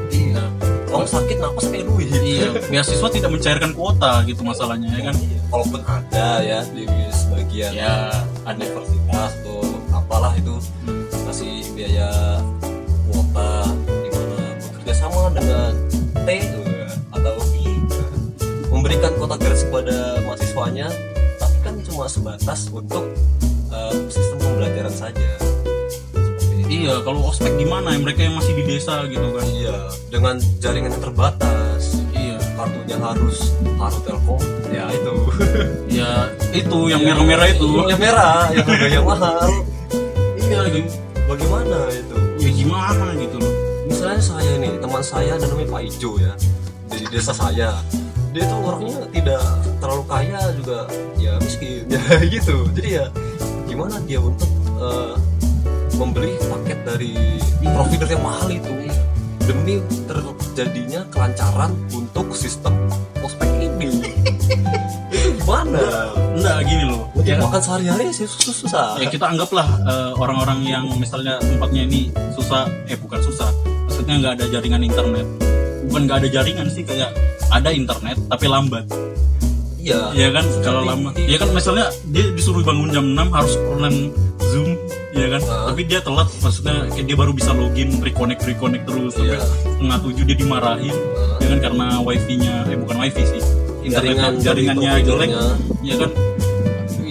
iya 0.95 1.03
kalau 1.03 1.07
sakit 1.19 1.37
napas 1.43 1.63
pakai 1.67 1.83
duit. 1.83 2.07
Iya 2.15 2.47
beasiswa 2.71 3.09
tidak 3.11 3.29
mencairkan 3.35 3.71
kuota 3.75 4.23
gitu 4.23 4.41
masalahnya 4.47 4.89
ya 4.95 5.01
kan? 5.11 5.15
Walaupun 5.51 5.81
ada 5.83 6.27
ya 6.39 6.59
di 6.71 6.87
sebagian 7.11 7.71
ya 7.75 8.11
ada 8.47 8.63
universitas 8.63 9.31
atau 9.43 9.59
apalah 9.91 10.31
itu 10.39 10.55
kasih 11.27 11.67
biaya 11.75 12.39
kuota 13.11 13.51
di 13.83 14.09
mana 14.15 14.37
bekerja 14.59 14.93
sama 14.95 15.31
dengan 15.35 15.71
T 16.23 16.29
eh, 16.31 16.91
atau 17.11 17.35
I. 17.51 17.75
Memberikan 18.71 19.11
kuota 19.19 19.35
gratis 19.35 19.67
kepada 19.67 20.23
mahasiswanya 20.23 20.87
tapi 21.35 21.57
kan 21.59 21.75
cuma 21.83 22.07
sebatas 22.07 22.71
untuk 22.71 23.03
eh, 23.71 23.95
sistem 24.07 24.37
pembelajaran 24.39 24.95
saja. 24.95 25.54
Iya 26.75 26.96
kalau 27.01 27.32
ospek 27.32 27.55
gimana 27.55 27.96
ya? 27.96 28.00
Mereka 28.03 28.22
yang 28.27 28.36
masih 28.36 28.53
di 28.60 28.63
desa 28.67 29.08
gitu 29.08 29.27
kan. 29.32 29.48
Iya 29.48 29.77
dengan 30.12 30.36
jaringan 30.60 30.91
yang 30.91 31.03
terbatas. 31.03 32.03
Iya. 32.12 32.38
Kartunya 32.55 32.98
harus 33.00 33.38
harus 33.79 34.00
telkom 34.03 34.41
ya 34.72 34.86
itu. 34.91 35.15
Ya 35.96 36.27
itu 36.51 36.91
yang 36.91 37.08
merah-merah 37.08 37.48
itu. 37.55 37.88
Yang 37.88 38.00
merah 38.03 38.51
yang 38.51 38.67
harganya 38.72 39.01
mahal. 39.03 39.48
Iya 40.36 40.60
gitu 40.75 40.91
bagaimana 41.32 41.77
itu? 41.91 42.17
Ya 42.44 42.50
gimana 42.51 43.05
gitu 43.15 43.38
loh. 43.39 43.53
Misalnya 43.88 44.22
saya 44.22 44.53
nih 44.60 44.75
teman 44.84 45.03
saya 45.03 45.39
ada 45.39 45.46
namanya 45.48 45.70
Pak 45.72 45.82
Ijo 45.88 46.12
ya. 46.20 46.34
Dari 46.91 47.05
desa 47.10 47.32
saya. 47.32 47.79
Dia 48.36 48.44
tuh 48.51 48.60
orangnya 48.60 49.08
tidak 49.15 49.44
terlalu 49.79 50.03
kaya 50.12 50.41
juga. 50.60 50.79
Ya 51.15 51.39
miskin. 51.39 51.88
Ya 51.96 52.20
gitu. 52.27 52.67
Jadi 52.75 52.89
ya 53.00 53.05
gimana 53.65 53.96
dia 54.03 54.20
untuk 54.20 54.51
eh, 54.84 55.15
membeli 55.95 56.35
paket 56.39 56.79
dari 56.83 57.11
provider 57.63 58.09
yang 58.11 58.23
mahal 58.23 58.47
itu. 58.51 58.71
Demi 59.45 59.77
terjadinya 60.07 61.05
kelancaran 61.13 61.71
untuk 61.93 62.31
sistem 62.31 62.73
ospek 63.21 63.49
ini. 63.59 64.01
Itu 65.15 65.29
gimana? 65.43 66.11
Enggak 66.33 66.57
gini 66.65 66.83
loh. 66.87 67.11
Untuk 67.13 67.29
ya, 67.29 67.37
makan 67.43 67.61
sehari-hari 67.61 68.09
sih 68.15 68.25
susah. 68.25 68.55
Susah 68.55 68.85
ya 68.97 69.07
kita 69.11 69.27
anggaplah 69.29 69.67
eh, 69.83 70.11
orang-orang 70.15 70.59
yang 70.63 70.85
misalnya 70.97 71.37
tempatnya 71.43 71.85
ini 71.85 72.09
susah 72.33 72.65
eh 72.87 72.97
bukan 72.97 73.19
susah. 73.19 73.51
Maksudnya 73.85 74.15
nggak 74.23 74.33
ada 74.41 74.45
jaringan 74.49 74.81
internet. 74.81 75.27
Bukan 75.91 76.01
nggak 76.09 76.17
ada 76.25 76.29
jaringan 76.31 76.67
sih 76.71 76.81
kayak 76.81 77.13
ada 77.53 77.69
internet 77.69 78.17
tapi 78.31 78.45
lambat. 78.49 78.87
Iya. 79.85 80.01
Ya 80.17 80.29
kan? 80.33 80.45
Kalau 80.65 80.81
lama. 80.81 81.13
Ya 81.19 81.37
kan? 81.37 81.53
Misalnya 81.53 81.93
dia 82.09 82.25
disuruh 82.33 82.65
bangun 82.65 82.89
jam 82.89 83.05
6 83.05 83.29
harus 83.29 83.53
online 83.69 84.09
zoom 85.15 85.24
ya 85.24 85.27
kan? 85.39 85.41
Ah. 85.48 85.65
tapi 85.72 85.81
dia 85.88 86.00
telat 86.03 86.27
maksudnya 86.43 86.75
kayak 86.91 87.05
dia 87.07 87.17
baru 87.17 87.31
bisa 87.31 87.51
login 87.55 87.89
reconnect 88.03 88.41
reconnect 88.43 88.84
terus 88.84 89.12
sampai 89.15 89.39
Iya. 89.39 89.48
setengah 89.48 89.98
tujuh 90.03 90.24
dia 90.27 90.38
dimarahin. 90.38 90.95
Ah. 91.15 91.39
ya 91.39 91.48
kan? 91.55 91.60
Karena 91.63 91.86
wifi 92.03 92.34
nya 92.36 92.53
eh 92.67 92.77
bukan 92.77 92.95
wifi 93.00 93.24
sih 93.24 93.41
internet 93.86 93.95
Jaringan 93.95 94.34
dari 94.36 94.43
jaringannya 94.43 94.91
jelek. 95.05 95.29
ya 95.81 95.95
kan? 95.95 96.12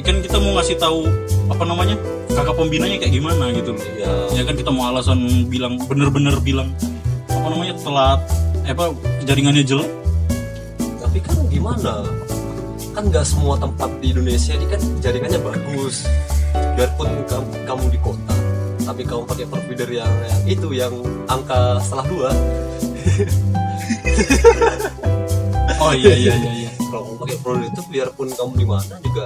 Kan? 0.05 0.17
Kita 0.21 0.37
mau 0.37 0.53
ngasih 0.61 0.77
tahu 0.77 1.01
apa 1.49 1.65
namanya 1.65 1.97
kakak 2.29 2.55
pembinanya 2.61 2.97
kayak 3.01 3.15
gimana 3.15 3.45
gitu. 3.57 3.73
Loh 3.73 3.85
iya 3.97 4.13
ya 4.37 4.43
kan? 4.45 4.55
Kita 4.55 4.69
mau 4.69 4.85
alasan 4.93 5.49
bilang 5.49 5.81
bener-bener 5.89 6.37
bilang 6.45 6.69
apa 7.33 7.47
namanya 7.49 7.75
telat 7.81 8.21
eh, 8.69 8.73
apa 8.77 8.93
jaringannya 9.25 9.65
jelek. 9.65 9.89
Tapi 11.01 11.19
kan 11.25 11.37
gimana? 11.49 12.05
Kan 12.95 13.11
nggak 13.11 13.27
semua 13.27 13.57
tempat 13.59 13.91
di 13.99 14.13
Indonesia 14.13 14.53
ini 14.55 14.67
kan 14.71 14.81
jaringannya 15.03 15.41
bagus 15.41 16.07
biarpun 16.75 17.09
kamu, 17.27 17.51
kamu 17.67 17.85
di 17.91 17.99
kota 18.03 18.35
tapi 18.85 19.03
kamu 19.03 19.23
pakai 19.25 19.47
provider 19.49 19.89
yang, 19.89 20.13
yang 20.29 20.43
itu 20.45 20.69
yang 20.77 20.93
angka 21.27 21.81
setelah 21.81 22.07
dua. 22.07 22.31
Oh 25.83 25.93
iya 25.93 26.17
iya 26.17 26.33
iya 26.33 26.53
iya. 26.65 26.71
Kalau 26.89 27.03
kamu 27.05 27.17
pakai 27.27 27.37
provider 27.45 27.69
itu 27.73 27.83
biarpun 27.93 28.29
kamu 28.33 28.53
di 28.57 28.67
mana 28.69 28.95
juga 29.05 29.25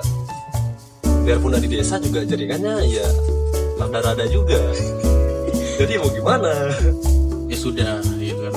biarpun 1.23 1.51
dari 1.55 1.69
desa 1.71 2.01
juga 2.01 2.25
jaringannya 2.25 2.75
ya 2.89 3.07
rada-rada 3.79 4.25
juga. 4.27 4.59
Jadi 5.79 5.93
mau 6.01 6.11
gimana? 6.11 6.51
Ya 7.47 7.57
sudah 7.59 8.03
gitu 8.19 8.41
kan. 8.49 8.55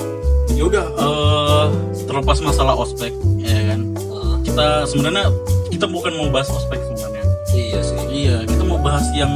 Ya 0.56 0.62
udah 0.66 0.86
eh, 0.88 1.66
terlepas 2.08 2.38
masalah 2.42 2.74
ospek 2.74 3.12
ya 3.38 3.60
kan. 3.70 3.80
Ah, 4.10 4.36
kita 4.42 4.66
sebenarnya 4.88 5.30
kita 5.70 5.86
bukan 5.86 6.12
mau 6.18 6.28
bahas 6.32 6.50
ospek 6.50 6.80
sebenarnya. 6.90 7.24
Iya 7.54 7.80
sih. 7.86 7.98
Iya 8.10 8.36
kita 8.48 8.61
bahas 8.82 9.06
yang 9.14 9.30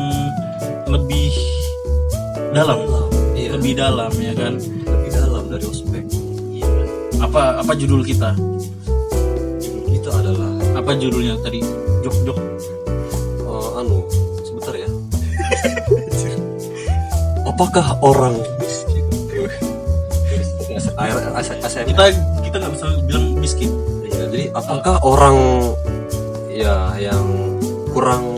lebih 0.90 1.30
dalam 2.50 2.78
iya. 3.38 3.54
Lebih 3.54 3.72
dalam 3.78 4.12
ya 4.18 4.32
kan? 4.34 4.58
Lebih 4.60 5.10
dalam 5.14 5.44
dari 5.48 5.64
ospek. 5.64 6.04
Iya 6.52 6.66
kan? 6.66 6.86
apa 7.24 7.42
apa 7.62 7.72
judul 7.78 8.02
kita? 8.02 8.34
Itu 9.88 10.08
adalah 10.10 10.52
apa 10.76 10.90
judulnya 10.98 11.38
tadi? 11.40 11.62
Jok 12.04 12.16
jok 12.26 12.38
Eh, 13.46 13.70
anu 13.80 14.04
sebentar 14.44 14.74
ya. 14.74 14.88
Apakah 17.50 17.96
orang 18.04 18.36
miskin 18.60 19.06
kita 21.86 22.04
kita 22.44 22.56
nggak 22.60 22.72
bisa 22.72 22.86
bilang 23.04 23.26
miskin. 23.36 23.70
Ya, 24.08 24.28
jadi 24.28 24.42
apakah 24.56 24.96
orang 25.04 25.36
ya 26.52 26.96
yang 26.96 27.24
kurang 27.92 28.35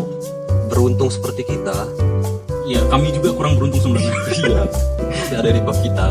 beruntung 0.78 1.10
seperti 1.10 1.42
kita. 1.42 1.74
Ya 2.70 2.78
kami 2.86 3.10
juga 3.10 3.34
kurang 3.34 3.58
beruntung 3.58 3.82
sebenarnya. 3.82 4.14
Iya 5.28 5.42
ada 5.42 5.50
di 5.50 5.58
bawah 5.58 5.80
kita. 5.82 6.08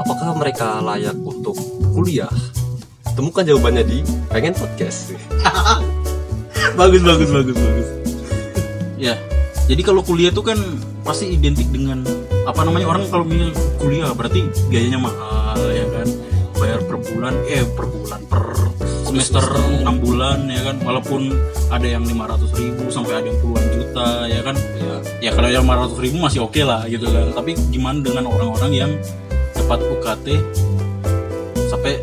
Apakah 0.00 0.32
mereka 0.32 0.80
layak 0.80 1.12
untuk 1.20 1.52
kuliah? 1.92 2.32
Temukan 3.12 3.44
jawabannya 3.44 3.84
di 3.84 4.00
pengen 4.32 4.56
podcast. 4.56 5.12
Bagus 6.80 7.02
bagus 7.04 7.28
bagus 7.28 7.56
bagus. 7.60 7.88
Ya 8.96 9.20
jadi 9.68 9.84
kalau 9.84 10.00
kuliah 10.00 10.32
itu 10.32 10.40
kan 10.40 10.56
pasti 11.04 11.28
identik 11.28 11.68
dengan 11.68 12.00
apa 12.48 12.64
namanya 12.64 12.88
orang 12.88 13.04
kalau 13.12 13.28
milih 13.28 13.52
kuliah 13.76 14.16
berarti 14.16 14.48
biayanya 14.72 14.96
mahal 14.96 15.60
ya 15.68 15.84
kan? 15.92 16.08
Bayar 16.56 16.80
per 16.88 16.96
bulan 16.96 17.34
eh 17.52 17.68
per 17.68 17.84
bulan 17.84 18.20
per 18.24 18.49
semester 19.10 19.42
enam 19.82 19.98
bulan 19.98 20.46
ya 20.46 20.62
kan. 20.62 20.76
Walaupun 20.86 21.34
ada 21.74 21.86
yang 21.86 22.06
500 22.06 22.46
ribu 22.54 22.86
sampai 22.94 23.18
ada 23.18 23.26
yang 23.26 23.38
puluhan 23.42 23.66
juta 23.74 24.08
ya 24.30 24.40
kan. 24.46 24.56
Ya 24.78 24.94
ya 25.18 25.30
kalau 25.34 25.48
yang 25.50 25.66
500 25.66 25.98
ribu 25.98 26.16
masih 26.22 26.40
oke 26.46 26.62
lah 26.62 26.86
gitu 26.86 27.10
kan. 27.10 27.34
Tapi 27.34 27.58
gimana 27.74 27.98
dengan 27.98 28.30
orang-orang 28.30 28.72
yang 28.72 28.90
dapat 29.58 29.82
UKT 29.82 30.26
sampai 31.66 31.98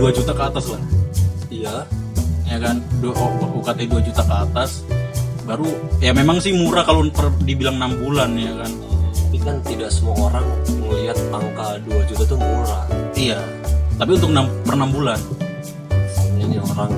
2 0.00 0.16
juta 0.16 0.32
ke 0.34 0.42
atas 0.42 0.66
lah. 0.72 0.82
Iya. 1.52 1.76
Ya 2.50 2.58
kan. 2.58 2.82
Du- 2.98 3.14
oh, 3.14 3.62
UKT 3.62 3.86
2 3.86 4.02
juta 4.02 4.22
ke 4.26 4.34
atas. 4.34 4.82
Baru 5.46 5.66
ya 6.02 6.10
memang 6.14 6.38
sih 6.38 6.54
murah 6.54 6.82
kalau 6.86 7.06
per, 7.10 7.30
dibilang 7.46 7.78
6 7.78 8.02
bulan 8.02 8.30
ya 8.34 8.52
kan. 8.58 8.70
Tapi 9.30 9.38
kan 9.46 9.56
tidak 9.62 9.94
semua 9.94 10.26
orang 10.26 10.46
melihat 10.82 11.18
angka 11.30 11.78
2 11.86 12.08
juta 12.10 12.22
itu 12.26 12.36
murah. 12.38 12.82
Iya. 13.14 13.38
Tapi 14.00 14.16
untuk 14.16 14.32
6, 14.32 14.48
per 14.64 14.74
6 14.74 14.96
bulan 14.96 15.20
Ini 16.40 16.56
orang 16.56 16.92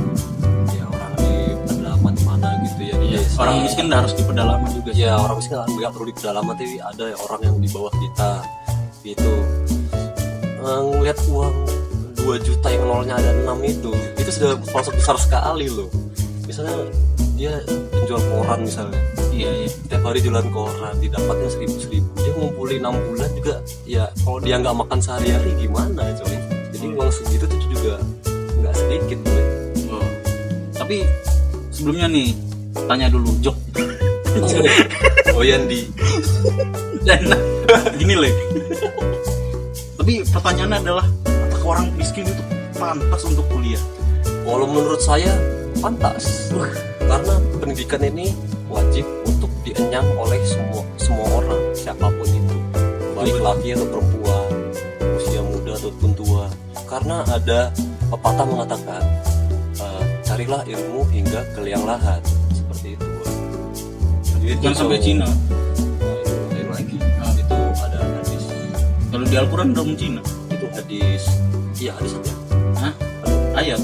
ya 0.70 0.84
orang 0.86 1.12
di 1.18 1.30
pedalaman 1.66 2.14
mana 2.22 2.48
gitu 2.62 2.82
ya. 2.86 2.94
Di 2.96 3.06
ya, 3.12 3.18
desa. 3.18 3.36
orang 3.42 3.54
miskin 3.66 3.86
harus 3.90 4.12
di 4.14 4.22
pedalaman 4.22 4.70
juga 4.70 4.90
sih. 4.94 5.02
ya 5.02 5.12
orang 5.18 5.36
miskin 5.42 5.56
nggak 5.58 5.90
perlu 5.90 6.06
di 6.06 6.14
pedalaman 6.14 6.54
tapi 6.54 6.76
ada 6.78 7.04
orang 7.18 7.40
yang 7.42 7.56
di 7.58 7.68
bawah 7.74 7.92
kita 7.98 8.30
gitu 9.02 9.34
Eh, 10.62 10.80
ngeliat 10.94 11.18
uang 11.26 11.54
2 12.22 12.38
juta 12.38 12.70
yang 12.70 12.86
nolnya 12.86 13.18
ada 13.18 13.34
6 13.34 13.66
itu 13.66 13.90
itu 14.14 14.30
sudah 14.30 14.54
termasuk 14.62 14.94
besar 14.94 15.18
sekali 15.18 15.66
loh. 15.66 15.90
Misalnya 16.46 16.86
dia 17.34 17.58
jual 18.06 18.22
koran 18.30 18.62
misalnya. 18.62 18.94
Iya 19.34 19.50
iya. 19.58 19.66
Setiap 19.66 20.06
hari 20.06 20.22
jualan 20.22 20.46
koran 20.54 20.94
didapatnya 21.02 21.50
seribu 21.50 21.76
seribu 21.82 22.10
dia 22.14 22.32
ngumpulin 22.38 22.78
enam 22.78 22.94
bulan 22.94 23.30
juga 23.34 23.54
ya 23.82 24.06
kalau 24.22 24.38
dia 24.38 24.54
nggak 24.62 24.76
makan 24.86 24.98
sehari-hari 25.02 25.50
gimana 25.58 26.02
coy? 26.14 26.36
Jadi 26.70 26.86
uang 26.94 27.10
segitu 27.10 27.44
tuh 27.50 27.60
juga 27.66 27.94
sedikit 28.72 29.18
coy 29.22 29.44
Oh. 29.88 30.08
tapi 30.72 31.04
sebelumnya 31.68 32.08
nih 32.08 32.32
tanya 32.88 33.08
dulu 33.08 33.32
Jok. 33.40 33.56
Oh 35.32 35.40
Yandi 35.40 35.88
dan 37.08 37.24
gini 37.96 38.14
le. 38.16 38.30
Tapi 39.96 40.20
pertanyaannya 40.28 40.78
adalah 40.84 41.06
apakah 41.24 41.62
orang 41.72 41.86
miskin 41.96 42.28
itu 42.28 42.42
pantas 42.76 43.24
untuk 43.24 43.48
kuliah? 43.48 43.80
Kalau 44.44 44.68
menurut 44.68 45.00
saya 45.00 45.32
pantas. 45.80 46.52
Karena 47.00 47.34
pendidikan 47.60 48.04
ini 48.04 48.36
wajib 48.68 49.04
untuk 49.24 49.48
dienyam 49.64 50.04
oleh 50.16 50.40
semua 50.44 50.84
semua 51.00 51.26
orang 51.40 51.60
siapa 51.72 52.08
pun 52.12 52.28
itu. 52.28 52.56
Baik 53.16 53.36
laki 53.40 53.68
atau 53.72 53.86
perempuan 53.88 54.46
usia 55.16 55.40
muda 55.40 55.72
ataupun 55.80 56.10
tua. 56.12 56.44
Karena 56.84 57.24
ada 57.24 57.72
pepatah 58.12 58.44
mengatakan 58.44 59.02
eh, 59.80 60.02
carilah 60.20 60.60
ilmu 60.68 61.00
hingga 61.08 61.40
ke 61.56 61.60
liang 61.64 61.84
lahat. 61.88 62.20
Seperti 62.52 63.00
itu 63.00 63.08
Jadi 64.28 64.46
Jangan 64.60 64.76
sampai 64.76 65.00
Cina. 65.00 65.24
Nah, 65.24 65.34
itu 66.20 66.34
lain 66.52 66.68
lagi. 66.68 66.96
Ah. 67.00 67.32
itu 67.32 67.58
ada 67.80 67.98
hadis. 68.04 68.42
Kalau 69.08 69.24
di 69.24 69.36
Al-Quran 69.40 69.66
udah 69.72 69.84
Cina? 69.96 70.22
Itu 70.52 70.66
hadis. 70.76 71.22
Iya 71.80 71.92
hadis 71.96 72.12
apa? 72.20 72.32
Hah? 72.78 72.92
ayat? 73.56 73.80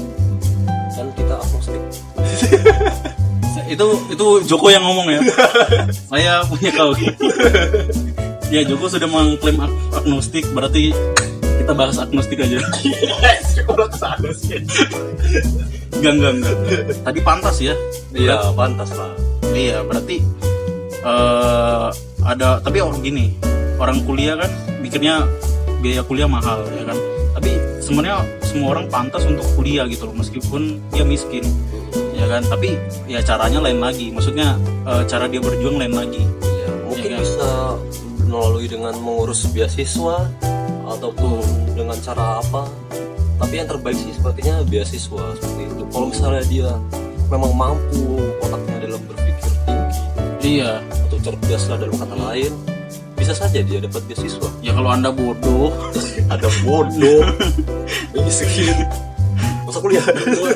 kan 0.99 1.07
kita 1.15 1.35
agnostik. 1.39 1.81
Itu 3.69 3.85
itu 4.09 4.27
Joko 4.49 4.73
yang 4.73 4.81
ngomong 4.81 5.13
ya? 5.13 5.21
Saya 6.09 6.41
punya 6.49 6.73
kau 6.73 6.89
ya 8.53 8.65
Joko 8.65 8.89
sudah 8.89 9.05
mengklaim 9.05 9.61
ag- 9.61 9.77
agnostik 9.93 10.41
berarti 10.57 10.89
kita 11.69 11.77
bahas 11.77 12.01
agnostik 12.01 12.41
aja. 12.41 12.57
Enggak 15.93 16.13
enggak 16.17 16.33
enggak. 16.33 16.55
Tadi 17.05 17.19
pantas 17.21 17.61
ya. 17.61 17.77
Iya 18.09 18.49
pantas 18.57 18.89
lah. 18.97 19.13
Iya 19.53 19.85
berarti 19.85 20.17
eh 21.05 21.87
ada 22.25 22.57
tapi 22.65 22.81
orang 22.81 23.05
gini. 23.05 23.37
Orang 23.77 24.01
kuliah 24.01 24.33
kan 24.33 24.49
mikirnya 24.81 25.29
biaya 25.77 26.01
kuliah 26.01 26.25
mahal 26.25 26.65
ya 26.73 26.89
kan? 26.89 26.97
Tapi 27.37 27.53
sebenarnya 27.85 28.17
semua 28.49 28.73
orang 28.73 28.89
pantas 28.89 29.29
untuk 29.29 29.45
kuliah 29.53 29.85
gitu 29.85 30.09
loh 30.09 30.17
meskipun 30.17 30.81
dia 30.89 31.05
miskin 31.05 31.45
ya 32.17 32.25
kan? 32.33 32.49
Tapi 32.49 32.81
ya 33.05 33.21
caranya 33.21 33.61
lain 33.61 33.77
lagi. 33.77 34.09
Maksudnya 34.09 34.57
eh, 34.89 35.05
cara 35.05 35.29
dia 35.29 35.37
berjuang 35.37 35.77
lain 35.77 35.93
lagi. 35.93 36.25
Ya, 36.41 36.69
mungkin 36.89 37.13
Iya 37.13 37.13
kan? 37.13 37.21
bisa 37.21 37.49
melalui 38.25 38.65
dengan 38.65 38.97
mengurus 39.05 39.45
beasiswa 39.53 40.25
ataupun 40.97 41.41
dengan 41.77 41.97
cara 42.01 42.41
apa. 42.41 42.65
Tapi 43.39 43.53
yang 43.55 43.67
terbaik 43.71 43.95
sih 43.95 44.11
sepertinya 44.11 44.65
beasiswa 44.67 45.23
seperti 45.39 45.63
itu. 45.71 45.83
Kalau 45.93 46.05
misalnya 46.11 46.43
dia 46.49 46.69
memang 47.29 47.51
mampu 47.55 48.19
otaknya 48.41 48.89
dalam 48.89 49.01
berpikir 49.05 49.51
tinggi 49.63 50.01
iya 50.59 50.81
atau 51.07 51.17
cerdas 51.21 51.63
lah 51.71 51.77
dalam 51.77 51.95
kata 51.95 52.15
lain, 52.19 52.51
bisa 53.15 53.31
saja 53.37 53.61
dia 53.63 53.79
dapat 53.79 54.01
beasiswa. 54.09 54.49
ya 54.59 54.73
kalau 54.75 54.89
anda 54.91 55.13
bodoh 55.13 55.71
Ada 56.29 56.45
bodoh, 56.61 57.25
miskin, 58.21 58.69
masa 59.65 59.81
kuliah. 59.81 60.05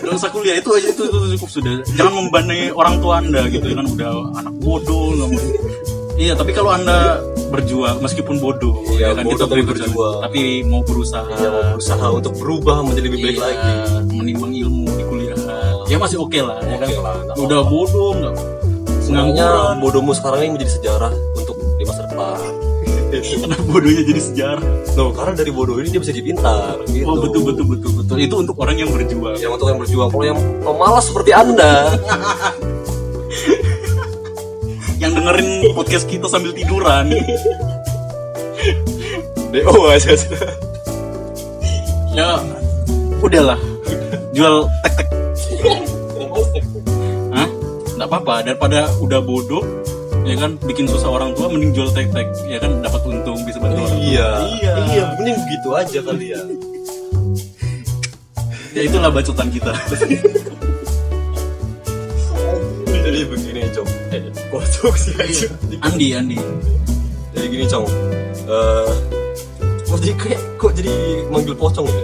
Usah 0.06 0.30
kuliah 0.30 0.62
itu 0.62 0.70
aja 0.70 0.86
itu, 0.94 1.02
itu 1.10 1.18
cukup 1.34 1.50
sudah 1.50 1.74
jangan 1.98 2.14
membandai 2.14 2.70
orang 2.70 3.02
tua 3.02 3.18
anda 3.18 3.50
gitu 3.50 3.74
kan 3.74 3.86
udah 3.90 4.38
anak 4.38 4.54
bodoh 4.62 5.18
nggak 5.18 5.28
mau 5.34 5.42
iya 6.14 6.38
tapi 6.38 6.54
kalau 6.54 6.78
anda 6.78 7.18
berjuang 7.54 7.98
meskipun 8.02 8.36
bodoh 8.42 8.74
Iya, 8.98 9.14
ya 9.14 9.22
kan 9.22 9.24
bodoh 9.24 9.38
kita 9.38 9.46
tapi 9.46 9.54
boleh 9.54 9.66
berjuang. 9.70 10.18
Tapi 10.26 10.42
mau 10.66 10.82
berusaha. 10.82 11.30
Dia 11.38 11.50
mau 11.54 11.64
berusaha 11.78 12.08
untuk 12.10 12.34
berubah 12.42 12.78
menjadi 12.82 13.08
lebih 13.14 13.20
baik 13.22 13.38
Iya, 13.38 13.46
lagi. 13.46 13.74
menimbang 14.10 14.54
ilmu 14.58 14.86
di 14.90 15.04
kuliah. 15.06 15.38
Ya 15.86 15.98
masih 16.02 16.18
oke 16.18 16.40
lah 16.42 16.58
ya 16.66 16.78
kan? 16.82 16.90
Lah, 16.90 17.16
udah 17.38 17.62
bodoh 17.62 18.12
nggak 18.18 18.36
Sebenarnya 19.04 19.48
bodohmu 19.84 20.16
sekarang 20.16 20.40
ini 20.48 20.52
menjadi 20.56 20.72
sejarah 20.80 21.12
untuk 21.36 21.60
di 21.78 21.84
masa 21.84 22.08
depan. 22.08 22.40
karena 23.14 23.56
bodohnya 23.70 24.04
jadi 24.10 24.22
sejarah. 24.24 24.70
Loh, 24.98 25.10
karena 25.14 25.34
dari 25.38 25.52
bodoh 25.54 25.76
ini 25.78 25.92
dia 25.92 26.02
bisa 26.02 26.10
jadi 26.16 26.26
pintar. 26.26 26.82
Gitu. 26.90 27.06
oh 27.06 27.20
betul 27.22 27.42
betul 27.46 27.66
betul 27.68 27.92
betul. 28.00 28.16
Itu 28.18 28.36
untuk 28.42 28.56
orang 28.58 28.80
yang 28.80 28.90
berjuang. 28.90 29.38
Yang 29.38 29.52
untuk 29.60 29.68
yang 29.70 29.80
berjuang, 29.84 30.10
kalau 30.10 30.26
yang 30.26 30.40
pemalas 30.66 31.04
seperti 31.06 31.32
anda, 31.36 31.94
yang 35.04 35.14
dengerin 35.20 35.76
podcast 35.76 36.08
kita 36.08 36.32
sambil 36.32 36.56
tiduran 36.56 37.12
do 39.52 39.60
aja. 39.92 40.16
ya 42.16 42.40
udahlah 43.20 43.60
jual 44.32 44.64
tek 44.88 44.94
tek 44.96 45.08
Hah? 47.36 47.50
Nggak 48.00 48.08
apa-apa 48.08 48.36
daripada 48.48 48.88
udah 49.04 49.20
bodoh 49.20 49.64
ya 50.24 50.40
kan 50.40 50.56
bikin 50.64 50.88
susah 50.88 51.12
orang 51.12 51.36
tua 51.36 51.52
mending 51.52 51.76
jual 51.76 51.92
tek 51.92 52.08
tek 52.16 52.32
ya 52.48 52.64
kan 52.64 52.80
dapat 52.80 53.04
untung 53.04 53.44
bisa 53.44 53.60
bantu 53.60 53.84
orang 53.84 54.00
tua. 54.00 54.08
Iya, 54.08 54.30
iya 54.64 54.74
iya, 54.88 55.04
mending 55.20 55.36
begitu 55.36 55.70
aja 55.76 56.00
kali 56.00 56.28
ya. 56.32 56.42
ya 58.74 58.82
itulah 58.88 59.12
bacotan 59.12 59.52
kita 59.52 59.72
sih 64.94 65.14
aja. 65.16 65.48
Andi 65.82 66.08
Andi 66.12 66.38
Jadi 67.32 67.46
gini, 67.48 67.66
Cong. 67.66 67.86
Eh, 68.44 68.92
kok 69.84 69.98
jadi 69.98 70.14
kayak 70.16 70.42
kok 70.58 70.72
jadi 70.74 70.94
manggil 71.28 71.54
pocong 71.54 71.86
ya? 71.86 72.04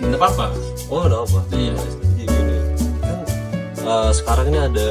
nggak 0.00 0.16
apa-apa 0.16 0.46
Oh, 0.86 1.00
ada 1.02 1.16
apa? 1.20 1.40
iya 1.50 1.72
Jadi 1.74 2.24
gini, 2.24 2.56
kan 3.00 3.18
eh, 3.82 4.10
sekarang 4.12 4.46
ini 4.48 4.58
ada 4.60 4.88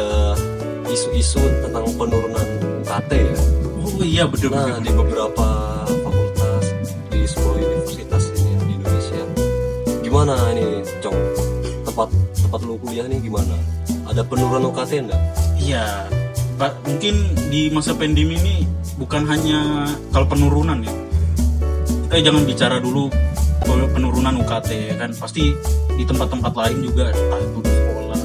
isu-isu 0.86 1.40
tentang 1.62 1.86
penurunan 1.94 2.48
UKT 2.82 3.12
ya. 3.16 3.38
oh 3.80 4.02
iya 4.02 4.24
betul 4.26 4.50
Nah, 4.50 4.66
betul 4.66 4.82
di 4.82 4.92
beberapa 4.92 5.48
fakultas 5.88 6.66
di 7.08 7.20
sebuah 7.24 7.54
universitas 7.56 8.24
ini 8.36 8.52
di 8.60 8.74
Indonesia. 8.76 9.24
Gimana 10.02 10.34
ini, 10.52 10.66
Cong? 11.00 11.18
Tempat 11.84 12.08
tempat 12.36 12.60
lu 12.62 12.76
kuliah 12.78 13.06
nih 13.06 13.20
gimana? 13.20 13.56
Ada 14.04 14.22
penurunan 14.22 14.70
UKT 14.70 14.92
enggak? 15.02 15.22
iya 15.56 16.04
mungkin 16.86 17.16
di 17.50 17.68
masa 17.74 17.92
pandemi 17.98 18.38
ini 18.40 18.56
bukan 18.96 19.26
hanya 19.28 19.90
kalau 20.14 20.28
penurunan 20.30 20.80
ya. 20.86 20.94
Kita 22.08 22.30
jangan 22.30 22.44
bicara 22.46 22.78
dulu 22.78 23.10
kalau 23.66 23.90
penurunan 23.90 24.38
UKT 24.46 24.70
ya 24.94 24.96
kan? 25.02 25.12
Pasti 25.18 25.52
di 25.98 26.04
tempat-tempat 26.06 26.54
lain 26.54 26.78
juga 26.86 27.10
entah 27.10 27.40
itu 27.42 27.60
di 27.66 27.72
sekolah 27.74 28.20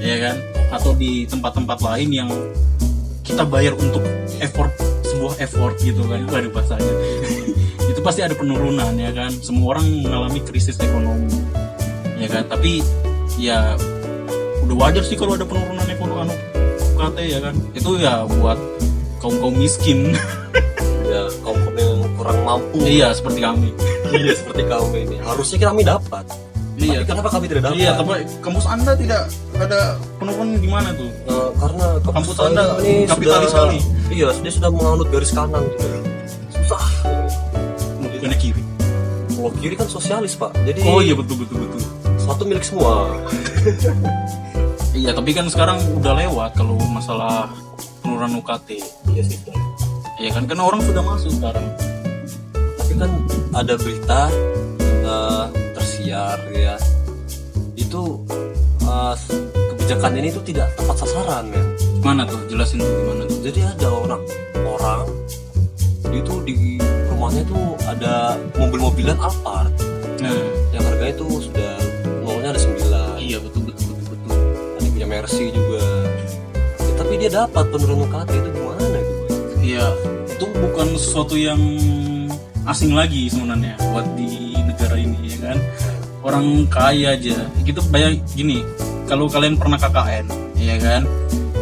ya 0.00 0.16
kan? 0.18 0.36
Atau 0.72 0.92
di 0.96 1.28
tempat-tempat 1.28 1.78
lain 1.84 2.08
yang 2.10 2.30
kita 3.22 3.44
bayar 3.44 3.76
untuk 3.76 4.00
effort 4.40 4.72
sebuah 5.04 5.34
effort 5.44 5.74
gitu 5.84 6.02
kan? 6.08 6.24
Itu 6.24 6.34
ada 6.34 6.48
bahasanya. 6.48 6.94
Itu 7.90 8.00
pasti 8.04 8.20
ada 8.24 8.32
penurunan 8.32 8.94
ya 8.96 9.10
kan? 9.12 9.30
Semua 9.44 9.76
orang 9.76 9.86
mengalami 10.02 10.40
krisis 10.42 10.80
ekonomi 10.80 11.28
ya 12.16 12.28
kan? 12.32 12.48
Tapi 12.48 12.80
ya 13.36 13.76
udah 14.66 14.76
wajar 14.76 15.04
sih 15.04 15.16
kalau 15.16 15.36
ada 15.36 15.44
penurunan 15.44 15.86
ekonomi 15.88 16.47
Ya 17.14 17.38
kan 17.40 17.54
itu 17.72 17.90
ya 17.96 18.14
buat 18.28 18.58
kaum 19.18 19.34
kaum 19.38 19.54
miskin 19.54 20.12
Ya, 21.08 21.24
kaum 21.40 21.56
kaum 21.56 21.74
yang 21.74 22.04
kurang 22.14 22.38
mampu. 22.42 22.84
iya 22.84 23.08
seperti 23.10 23.40
kami 23.40 23.72
Iya, 24.08 24.32
seperti 24.34 24.62
kami 24.64 24.98
ini. 25.04 25.16
Harusnya 25.20 25.58
kami 25.62 25.80
dapat. 25.82 26.24
iya 26.74 27.00
Tapi 27.00 27.08
kenapa 27.10 27.28
kami 27.30 27.44
tidak 27.46 27.62
dapat? 27.64 27.76
iya 27.76 27.90
tapi 27.92 28.12
kampus 28.38 28.64
anda 28.64 28.92
tidak 28.94 29.22
ada 29.54 29.80
penurunan 30.16 30.56
gimana 30.56 30.88
tuh 30.92 31.10
Eh, 31.26 31.48
karena 31.56 31.86
Kampus 32.00 32.32
saya 32.32 32.48
Anda 32.48 32.64
ini 32.80 33.02
kapitalis 33.04 33.50
sudah, 33.50 33.66
sekali. 33.66 33.78
Iya, 34.08 34.28
dia 34.38 34.52
sudah 34.52 34.70
menganut 34.70 35.08
garis 35.08 35.30
kanan 35.30 35.62
gitu. 35.66 35.86
Susah. 36.54 36.82
bukannya 37.98 38.38
kiri 38.38 38.62
Kalau 39.28 39.50
kiri 39.54 39.74
kan 39.74 39.88
sosialis, 39.88 40.34
Pak. 40.34 40.50
Jadi 40.62 40.80
oh 40.82 40.98
iya 40.98 41.12
betul 41.12 41.38
betul 41.38 41.58
betul 41.60 41.82
satu 42.18 42.42
milik 42.44 42.60
semua. 42.60 43.08
iya 45.08 45.16
tapi 45.16 45.32
kan 45.32 45.48
sekarang 45.48 45.80
udah 45.96 46.12
lewat 46.20 46.52
kalau 46.52 46.76
masalah 46.92 47.48
penurunan 48.04 48.44
UKT 48.44 48.76
Iya 49.16 49.24
sih. 49.24 49.40
iya 50.20 50.36
kan? 50.36 50.44
Karena 50.44 50.68
orang 50.68 50.84
sudah 50.84 51.00
masuk 51.00 51.32
sekarang. 51.32 51.64
Tapi 52.52 52.92
kan 52.92 53.10
ada 53.56 53.80
berita 53.80 54.28
eh, 54.84 55.44
tersiar 55.72 56.36
ya. 56.52 56.76
Itu 57.72 58.20
eh, 58.84 59.14
kebijakan 59.72 60.12
ini 60.20 60.28
tuh 60.28 60.44
tidak 60.44 60.76
tepat 60.76 61.00
sasaran 61.00 61.56
ya. 61.56 61.64
Mana 62.04 62.28
tuh? 62.28 62.44
Jelasin 62.52 62.84
tuh 62.84 62.92
gimana 62.92 63.24
tuh? 63.24 63.40
Jadi 63.48 63.60
ada 63.64 63.88
orang 63.88 64.22
orang 64.60 65.08
itu 66.12 66.34
di 66.44 66.76
rumahnya 67.08 67.48
tuh 67.48 67.80
ada 67.88 68.36
mobil-mobilan 68.60 69.16
Alphard. 69.24 69.72
Nah. 70.20 70.36
Yang 70.68 70.84
harganya 70.84 71.14
tuh 71.16 71.32
sudah 71.40 71.67
Mercy 75.18 75.50
juga 75.50 75.82
Ya, 76.78 76.92
tapi 76.94 77.18
dia 77.18 77.30
dapat 77.42 77.74
penurunan 77.74 78.06
UKT 78.06 78.30
itu 78.38 78.50
gimana 78.54 78.98
gitu 79.02 79.22
Iya, 79.58 79.86
itu 80.30 80.44
bukan 80.46 80.86
sesuatu 80.94 81.34
yang 81.34 81.58
asing 82.68 82.94
lagi 82.94 83.32
sebenarnya 83.32 83.74
buat 83.90 84.06
di 84.14 84.54
negara 84.60 85.00
ini 85.00 85.16
ya 85.34 85.50
kan. 85.50 85.58
Orang 86.20 86.68
kaya 86.68 87.16
aja, 87.16 87.48
gitu 87.64 87.80
bayang 87.88 88.20
gini, 88.36 88.60
kalau 89.08 89.26
kalian 89.26 89.56
pernah 89.56 89.80
KKN, 89.80 90.28
ya 90.60 90.76
kan, 90.76 91.02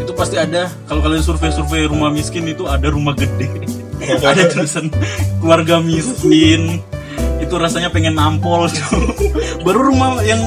itu 0.03 0.11
pasti 0.14 0.35
ada. 0.35 0.66
Kalau 0.90 0.99
kalian 1.03 1.23
survei-survei 1.23 1.87
rumah 1.87 2.11
miskin 2.11 2.51
itu 2.51 2.66
ada 2.66 2.90
rumah 2.90 3.14
gede, 3.14 3.47
ada 4.27 4.51
tulisan 4.51 4.90
keluarga 5.38 5.79
miskin, 5.79 6.83
itu 7.38 7.55
rasanya 7.55 7.95
pengen 7.95 8.19
nampol. 8.19 8.66
Baru 9.64 9.95
rumah 9.95 10.19
yang 10.27 10.42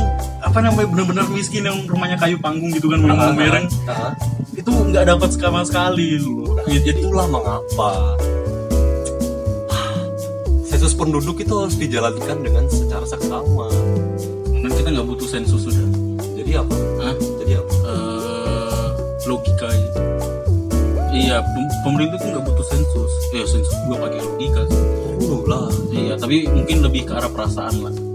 apa 0.49 0.65
namanya 0.65 0.89
benar-benar 0.89 1.25
miskin 1.29 1.61
yang 1.61 1.77
rumahnya 1.85 2.17
kayu 2.17 2.41
panggung 2.41 2.73
gitu 2.73 2.89
kan, 2.89 2.97
rumah 3.05 3.29
mereng, 3.37 3.69
itu 4.57 4.65
nggak 4.65 5.05
dapat 5.05 5.29
sama 5.29 5.61
sekali 5.61 6.17
loh. 6.17 6.57
Ya, 6.65 6.81
jadi 6.81 7.05
itulah 7.05 7.29
mengapa. 7.29 8.17
Sensus 10.65 10.97
penduduk 10.97 11.37
itu 11.37 11.53
harus 11.53 11.77
dijalankan 11.77 12.41
dengan 12.41 12.65
secara 12.65 13.05
seksama. 13.05 13.69
Dan 14.49 14.71
kita 14.73 14.89
nggak 14.89 15.05
butuh 15.05 15.29
sensus 15.29 15.69
sudah. 15.69 15.85
Jadi 16.33 16.51
apa? 16.57 16.75
Hah? 16.97 17.15
jadi 17.45 17.53
apa? 17.61 17.73
Eh, 17.85 18.87
logika 19.29 19.69
aja. 19.69 20.01
iya 21.13 21.41
pem- 21.45 21.73
pemerintah 21.85 22.17
tuh 22.17 22.29
nggak 22.33 22.45
butuh 22.49 22.65
sensus. 22.65 23.11
Ya 23.37 23.45
sensus 23.45 23.75
juga 23.85 24.09
pakai 24.09 24.17
logika 24.25 24.65
sih. 24.65 24.81
lah. 25.45 25.69
Iya 25.93 26.13
tapi 26.17 26.49
mungkin 26.49 26.77
lebih 26.81 27.05
ke 27.05 27.13
arah 27.13 27.29
perasaan 27.29 27.85
lah 27.85 28.08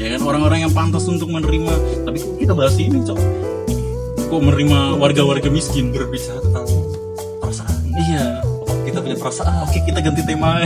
ya 0.00 0.06
kan? 0.16 0.20
Orang-orang 0.24 0.58
yang 0.66 0.72
pantas 0.72 1.04
untuk 1.06 1.28
menerima. 1.30 1.74
Tapi 2.06 2.16
kok 2.18 2.34
kita 2.40 2.52
bahas 2.54 2.74
ini 2.78 2.98
cok? 3.02 3.18
Kok 4.26 4.40
menerima 4.42 4.78
warga-warga 4.98 5.48
miskin? 5.50 5.94
Berbicara 5.94 6.40
tentang 6.42 6.66
perasaan. 7.42 7.80
Iya. 7.94 8.24
Kita 8.86 8.98
punya 9.02 9.16
perasaan. 9.18 9.66
Oke 9.66 9.78
kita 9.84 9.98
ganti 10.02 10.22
tema. 10.26 10.62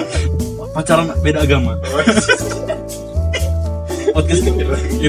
Pacaran 0.76 1.14
beda 1.22 1.42
agama. 1.42 1.78
Podcast 4.18 4.42
itu, 4.42 4.64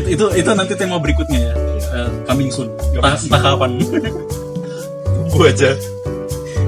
itu 0.06 0.26
itu 0.38 0.50
nanti 0.54 0.74
tema 0.78 1.02
berikutnya 1.02 1.40
ya. 1.50 1.54
Eh, 1.82 2.10
coming 2.30 2.54
soon. 2.54 2.70
Entah, 2.94 3.18
entah 3.18 3.42
kapan. 3.42 3.72
Tunggu 5.30 5.50
aja. 5.50 5.74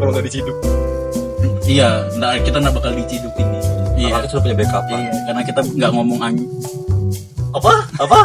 Kalau 0.01 0.09
nggak 0.09 0.25
diciduk. 0.25 0.57
Iya 1.71 2.09
nah 2.19 2.35
kita 2.41 2.57
nggak 2.59 2.75
bakal 2.75 2.91
diciduk 2.97 3.31
ini 3.39 3.59
iya. 4.01 4.15
Kita 4.17 4.27
sudah 4.33 4.41
punya 4.41 4.55
backup 4.57 4.83
lah 4.89 4.99
Iya, 4.99 5.11
karena 5.29 5.41
kita 5.45 5.61
nggak 5.61 5.91
ngomong 5.93 6.19
an 6.25 6.33
apa? 7.51 7.73
Apa? 7.99 8.19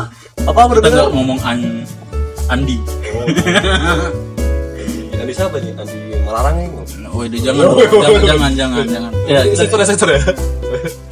Apa 0.47 0.61
kita 0.79 0.89
nggak 0.89 1.11
ngomong 1.13 1.41
an 1.43 1.59
Andi. 2.47 2.77
Andi 5.21 5.33
siapa 5.35 5.59
nih? 5.59 5.75
Andi 5.75 5.99
Malarang 6.23 6.57
ya 6.59 6.69
oh 7.17 7.23
itu 7.25 7.37
jangan 7.41 7.65
jangan 7.81 8.21
jangan 8.23 8.53
jangan 8.53 8.85
jangan 8.85 9.11
ya 9.25 9.41
kita 9.49 9.65
sensor 9.65 9.79
ya 9.81 9.87
sensor 9.89 10.09
ya. 10.13 10.21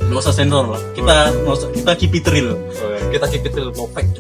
Nggak 0.05 0.21
usah 0.21 0.35
sensor 0.37 0.65
lah. 0.69 0.83
Kita 0.93 1.15
nggak 1.33 1.55
usah- 1.55 1.73
kita 1.73 1.91
keep 1.97 2.13
it 2.15 2.27
real. 2.29 2.51
Kita 3.09 3.25
keep 3.31 3.45
it 3.49 3.55
real, 3.57 3.71
no 3.73 3.89
fake 3.89 4.11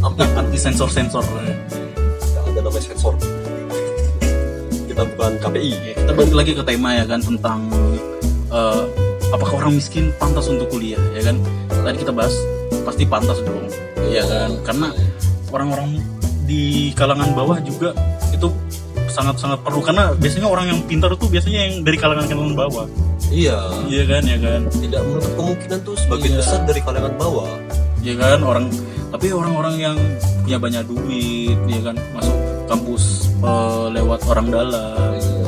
apa? 0.00 0.24
Anti 0.36 0.58
sensor 0.60 0.88
sensor 0.92 1.24
Nggak 1.24 2.42
ada 2.52 2.60
namanya 2.60 2.84
sensor. 2.84 3.14
Kita 4.88 5.02
bukan 5.16 5.32
KPI 5.40 5.72
Ya, 5.72 5.92
kita 5.96 6.12
balik 6.12 6.34
lagi 6.36 6.52
ke 6.52 6.62
tema 6.66 6.90
ya 6.92 7.04
kan 7.08 7.20
tentang 7.24 7.60
eh, 8.52 8.82
apakah 9.30 9.62
orang 9.62 9.78
miskin 9.78 10.10
pantas 10.18 10.46
untuk 10.50 10.70
kuliah 10.70 11.00
ya 11.14 11.30
kan? 11.30 11.36
Tadi 11.70 11.96
kita 12.02 12.12
bahas 12.12 12.34
pasti 12.82 13.04
pantas 13.06 13.38
dong. 13.42 13.66
Ya 14.10 14.26
kan? 14.26 14.58
Karena 14.66 14.88
orang-orang 15.54 16.02
di 16.46 16.90
kalangan 16.98 17.30
bawah 17.34 17.58
juga 17.62 17.94
itu 18.34 18.50
sangat-sangat 19.10 19.62
perlu. 19.62 19.80
Karena 19.82 20.14
biasanya 20.14 20.48
orang 20.50 20.66
yang 20.70 20.80
pintar 20.86 21.14
itu 21.14 21.26
biasanya 21.26 21.60
yang 21.66 21.74
dari 21.86 21.98
kalangan-kalangan 21.98 22.54
bawah. 22.58 22.86
Iya. 23.30 23.58
Iya 23.86 24.02
kan 24.10 24.22
ya 24.26 24.38
kan? 24.38 24.60
Tidak 24.70 25.00
menutup 25.06 25.32
kemungkinan 25.38 25.78
tuh 25.86 25.94
sebagian 25.98 26.32
Iya. 26.34 26.40
besar 26.42 26.60
dari 26.66 26.80
kalangan 26.82 27.14
bawah. 27.14 27.50
Ya 28.02 28.14
kan? 28.18 28.38
Orang 28.42 28.66
tapi 29.10 29.34
orang-orang 29.34 29.74
yang 29.78 29.96
punya 30.46 30.58
banyak 30.58 30.82
duit 30.86 31.58
ya 31.70 31.80
kan? 31.86 31.96
Masuk 32.14 32.36
kampus 32.66 33.30
eh, 33.38 33.86
lewat 33.94 34.20
orang 34.26 34.46
dalam. 34.50 35.10
Ya 35.14 35.22
kan 35.22 35.39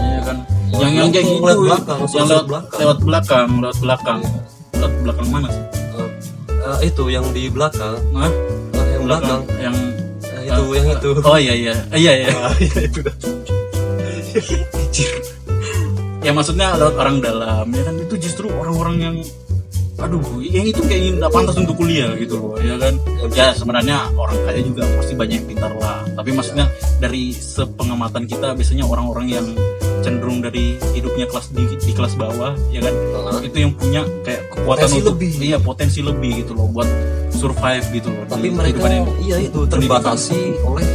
yang 0.72 0.92
yang 0.94 1.08
kayak 1.10 1.26
gitu 1.26 1.40
Lewat 1.42 1.58
belakang, 1.58 1.98
yang 1.98 2.08
lewat 2.08 2.28
lewat 2.28 2.46
belakang. 2.46 2.78
lewat 2.80 2.98
belakang 3.02 3.48
lewat 3.60 3.78
belakang. 3.80 4.20
Lewat 4.72 4.92
belakang 5.02 5.28
mana? 5.28 5.48
Sih 5.48 5.62
Eh, 6.62 6.62
eh, 6.62 6.78
itu 6.86 7.04
yang 7.10 7.26
di 7.34 7.50
belakang. 7.50 7.98
Hah? 8.14 8.30
Ah, 8.72 8.86
yang 8.88 9.02
belakang 9.04 9.40
yang 9.58 9.76
Eh, 10.22 10.42
itu 10.46 10.62
yang 10.72 10.86
itu. 10.88 11.08
oh 11.20 11.34
iya 11.36 11.54
iya. 11.54 11.74
Eh, 11.90 11.98
iya 11.98 12.12
iya. 12.18 12.28
Ah, 12.32 12.54
iya, 12.62 12.80
itu 12.82 12.98
dah. 13.00 13.14
ya 16.22 16.30
maksudnya 16.30 16.78
lewat 16.78 16.94
orang 16.96 17.16
dalam 17.18 17.66
ya 17.68 17.82
kan? 17.82 17.94
Itu 17.98 18.14
justru 18.16 18.46
orang-orang 18.48 18.96
yang 19.00 19.16
aduh 19.98 20.18
yang 20.42 20.66
itu 20.66 20.82
kayak 20.82 21.14
nggak 21.14 21.30
pantas 21.30 21.54
untuk 21.54 21.78
kuliah 21.78 22.10
gitu 22.16 22.34
loh 22.38 22.54
ya 22.58 22.74
kan? 22.78 22.94
Ya 23.30 23.50
sebenarnya 23.52 24.10
orang 24.14 24.38
kaya 24.42 24.60
juga 24.62 24.82
pasti 24.96 25.14
banyak 25.14 25.36
yang 25.36 25.46
pintar 25.48 25.72
lah. 25.76 25.98
Tapi 26.12 26.30
maksudnya 26.30 26.66
dari 26.98 27.30
sepengamatan 27.30 28.24
kita 28.24 28.54
biasanya 28.54 28.84
orang-orang 28.84 29.26
yang 29.30 29.46
cenderung 30.02 30.42
dari 30.42 30.76
hidupnya 30.92 31.30
kelas 31.30 31.54
di, 31.54 31.64
di 31.78 31.92
kelas 31.94 32.18
bawah 32.18 32.52
ya 32.68 32.82
kan? 32.82 32.94
Ah. 33.14 33.40
itu 33.40 33.56
yang 33.56 33.72
punya 33.72 34.02
kayak 34.22 34.42
kekuatan 34.50 34.86
Potensi 34.86 34.98
untuk 35.00 35.14
lebih. 35.16 35.30
iya 35.40 35.58
potensi 35.58 36.00
lebih 36.02 36.30
gitu 36.44 36.52
loh 36.52 36.66
buat 36.68 36.88
survive 37.32 37.86
gitu 37.94 38.08
loh 38.10 38.24
tapi 38.28 38.46
di 38.46 38.50
mereka 38.52 38.86
yang 38.86 39.06
iya 39.22 39.36
itu 39.40 39.60
terbatasi 39.66 40.58
oleh 40.62 40.86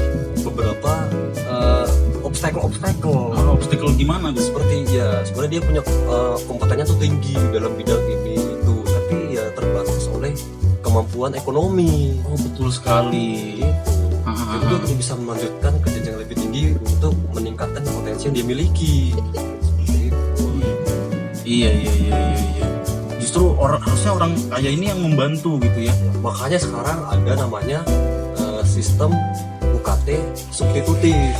beberapa 0.44 0.92
eh, 1.36 1.88
obstacle-obstacle. 2.24 3.34
Ah, 3.34 3.52
obstacle 3.52 3.92
gimana 3.96 4.32
guys 4.32 4.48
seperti 4.48 4.86
ya 4.92 5.24
sebenarnya 5.24 5.52
dia 5.58 5.62
punya 5.64 5.82
eh, 5.88 6.36
kompetennya 6.46 6.86
tuh 6.86 6.98
tinggi 7.00 7.36
dalam 7.52 7.72
bidang 7.76 8.04
ini 8.06 8.36
itu 8.36 8.74
tapi 8.86 9.16
ya 9.36 9.46
terbatas 9.56 10.06
oleh 10.12 10.32
kemampuan 10.80 11.36
ekonomi. 11.36 12.20
Oh 12.28 12.38
betul 12.38 12.70
sekali. 12.72 13.64
Ah, 14.24 14.32
ah, 14.32 14.40
ah. 14.56 14.60
dia 14.68 14.78
tidak 14.84 14.98
bisa 15.00 15.14
melanjutkan 15.16 15.74
ke 15.80 15.88
jenjang 15.92 16.18
lebih 16.20 16.36
tinggi 16.36 16.64
untuk 16.80 17.16
meningkatkan 17.58 17.90
potensi 17.90 18.24
yang 18.30 18.36
dia 18.38 18.46
miliki 18.46 18.96
Iya 21.48 21.70
iya 21.74 21.92
iya 21.96 22.12
iya. 22.12 22.38
iya. 22.60 22.68
Justru 23.18 23.56
orang 23.56 23.80
harusnya 23.82 24.12
orang 24.14 24.32
kaya 24.52 24.70
ini 24.70 24.92
yang 24.92 25.00
membantu 25.02 25.58
gitu 25.64 25.90
ya. 25.90 25.96
makanya 26.22 26.60
sekarang 26.62 27.00
ada 27.08 27.34
namanya 27.34 27.80
eh, 28.38 28.62
sistem 28.62 29.16
UKT 29.74 30.22
substitutif 30.54 31.34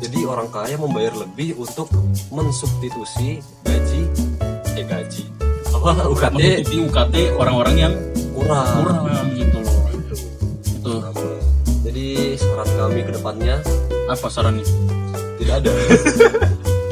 jadi 0.00 0.18
orang 0.24 0.48
kaya 0.48 0.78
membayar 0.80 1.12
lebih 1.12 1.58
untuk 1.58 1.90
mensubstitusi 2.32 3.42
gaji 3.66 4.02
eh 4.78 4.86
gaji 4.88 5.26
apa 5.74 5.90
UKT 6.16 6.32
Menutupi 6.32 6.76
UKT 6.86 7.14
orang-orang 7.36 7.76
yang 7.76 7.92
kurang 8.32 8.72
kurang 8.80 9.26
gitu 9.36 9.58
loh. 9.60 11.04
Jadi 11.82 12.06
saran 12.38 12.70
kami 12.78 13.00
ke 13.02 13.10
depannya 13.10 13.58
apa 14.06 14.26
sarannya? 14.30 14.95
Tidak 15.38 15.54
ada. 15.60 15.72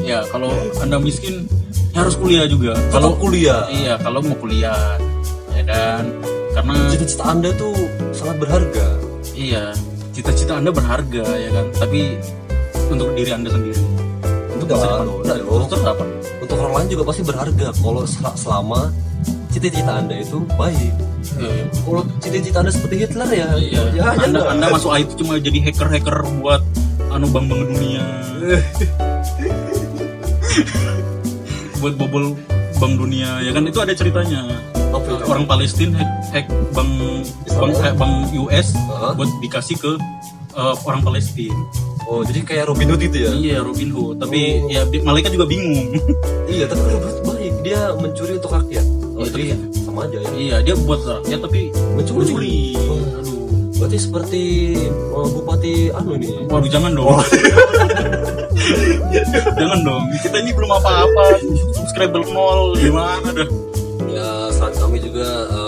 Ya 0.05 0.21
kalau 0.29 0.53
anda 0.77 1.01
miskin 1.01 1.49
ya 1.89 2.05
harus 2.05 2.13
kuliah 2.13 2.45
juga. 2.45 2.77
kalau 2.93 3.17
kuliah. 3.17 3.65
Iya 3.67 3.97
kalau 3.97 4.21
mau 4.21 4.37
kuliah 4.37 5.01
ya 5.49 5.65
kan 5.65 6.05
karena 6.53 6.73
cita-cita 6.93 7.25
anda 7.25 7.49
tuh 7.57 7.73
sangat 8.13 8.37
berharga. 8.37 8.85
Iya 9.33 9.73
cita-cita 10.13 10.61
anda 10.61 10.69
berharga 10.69 11.25
ya 11.25 11.49
kan? 11.49 11.65
Tapi 11.81 12.21
untuk 12.85 13.17
diri 13.17 13.33
anda 13.33 13.49
sendiri 13.49 13.81
untuk 14.53 14.69
masa 14.69 14.85
depan. 14.93 15.09
enggak 15.09 15.37
dong. 15.41 15.65
terus 15.65 15.83
apa? 15.83 16.05
Untuk 16.37 16.55
orang 16.61 16.73
lain 16.77 16.87
juga 16.93 17.03
pasti 17.09 17.21
berharga 17.25 17.67
kalau 17.73 18.01
sel- 18.05 18.37
selama 18.37 18.81
cita-cita 19.49 19.91
anda 19.97 20.15
itu 20.21 20.37
baik. 20.53 20.93
Iya. 21.41 21.65
kalau 21.81 22.05
cita-cita 22.21 22.57
anda 22.61 22.69
seperti 22.69 22.95
Hitler 23.01 23.29
ya 23.33 23.47
Iya, 23.57 23.81
ya 23.89 24.03
aja 24.13 24.29
anda, 24.29 24.39
anda 24.53 24.65
masuk 24.69 24.93
IT 24.93 25.17
cuma 25.17 25.41
jadi 25.41 25.57
hacker-hacker 25.65 26.21
buat 26.37 26.61
anu 27.15 27.31
bank 27.31 27.47
bank 27.47 27.61
dunia, 27.71 28.03
buat 31.81 31.93
bobol 31.95 32.35
bank 32.75 32.93
dunia, 32.99 33.39
ya 33.39 33.51
kan 33.51 33.63
itu 33.63 33.79
ada 33.79 33.93
ceritanya. 33.95 34.43
Itu? 34.95 35.27
Orang 35.27 35.43
Palestina 35.43 35.99
hack, 35.99 36.11
hack 36.31 36.47
bank 36.71 36.89
bank, 37.51 37.73
hack 37.77 37.95
bank 37.99 38.31
US 38.39 38.71
Hah? 38.95 39.11
buat 39.11 39.27
dikasih 39.39 39.75
ke 39.75 39.91
eh, 40.55 40.75
orang 40.87 41.03
Palestina. 41.03 41.55
oh 42.07 42.23
jadi 42.23 42.39
kayak 42.41 42.63
Robin 42.71 42.87
Hood 42.89 43.01
itu 43.03 43.17
ya 43.27 43.31
Iya 43.33 43.57
Robin 43.59 43.91
Hood, 43.91 44.23
tapi 44.23 44.63
Oh. 44.63 44.71
ya 44.71 44.81
malaikat 45.03 45.35
juga 45.35 45.45
bingung. 45.45 45.99
iya 46.53 46.63
tapi 46.63 46.79
Robin 46.85 47.11
Hood 47.11 47.17
baik 47.27 47.53
dia 47.59 47.81
mencuri 47.97 48.33
untuk 48.39 48.53
rakyat 48.55 48.85
oh, 49.17 49.25
Iya, 49.25 49.29
jadi 49.35 49.45
sama 49.75 49.99
aja 50.07 50.17
ya 50.21 50.29
iya 50.39 50.55
dia 50.63 50.75
buat 50.79 51.01
rakyat 51.03 51.39
tapi 51.43 51.61
mencuri, 51.97 52.23
mencuri. 52.23 52.59
Oh, 52.79 53.03
Aduh, 53.19 53.34
berarti 53.75 53.97
seperti 53.99 54.43
oh, 55.11 55.27
bupati 55.27 55.91
anu 55.91 56.15
nih 56.15 56.47
waduh 56.47 56.69
jangan 56.71 56.91
dong. 56.95 57.11
jangan 59.59 59.79
dong. 59.83 60.03
Kita 60.23 60.37
ini 60.39 60.51
belum 60.55 60.71
apa-apa. 60.79 61.43
Subscriber 61.75 62.23
nol 62.31 62.79
gimana 62.79 63.29
dah? 63.35 63.49
ya 64.15 64.47
saran 64.53 64.71
kami 64.79 64.97
juga 65.03 65.27
eh, 65.51 65.64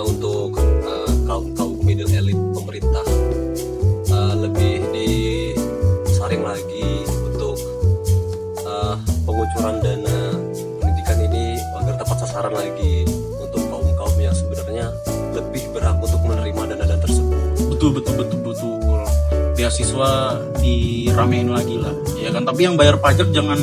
beasiswa 19.68 20.40
diramein 20.64 21.52
lagi 21.52 21.76
lah. 21.76 21.92
Ya 22.16 22.32
kan 22.32 22.48
tapi 22.48 22.64
yang 22.64 22.80
bayar 22.80 22.96
pajak 23.04 23.36
jangan 23.36 23.60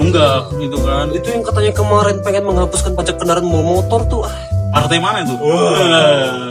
nunggak 0.00 0.48
gitu 0.56 0.80
kan. 0.80 1.12
Itu 1.12 1.28
yang 1.28 1.44
katanya 1.44 1.76
kemarin 1.76 2.24
pengen 2.24 2.48
menghapuskan 2.48 2.96
pajak 2.96 3.20
kendaraan 3.20 3.44
motor 3.44 4.00
tuh 4.08 4.24
ah. 4.24 4.32
Partai 4.72 4.96
mana 4.96 5.28
itu? 5.28 5.36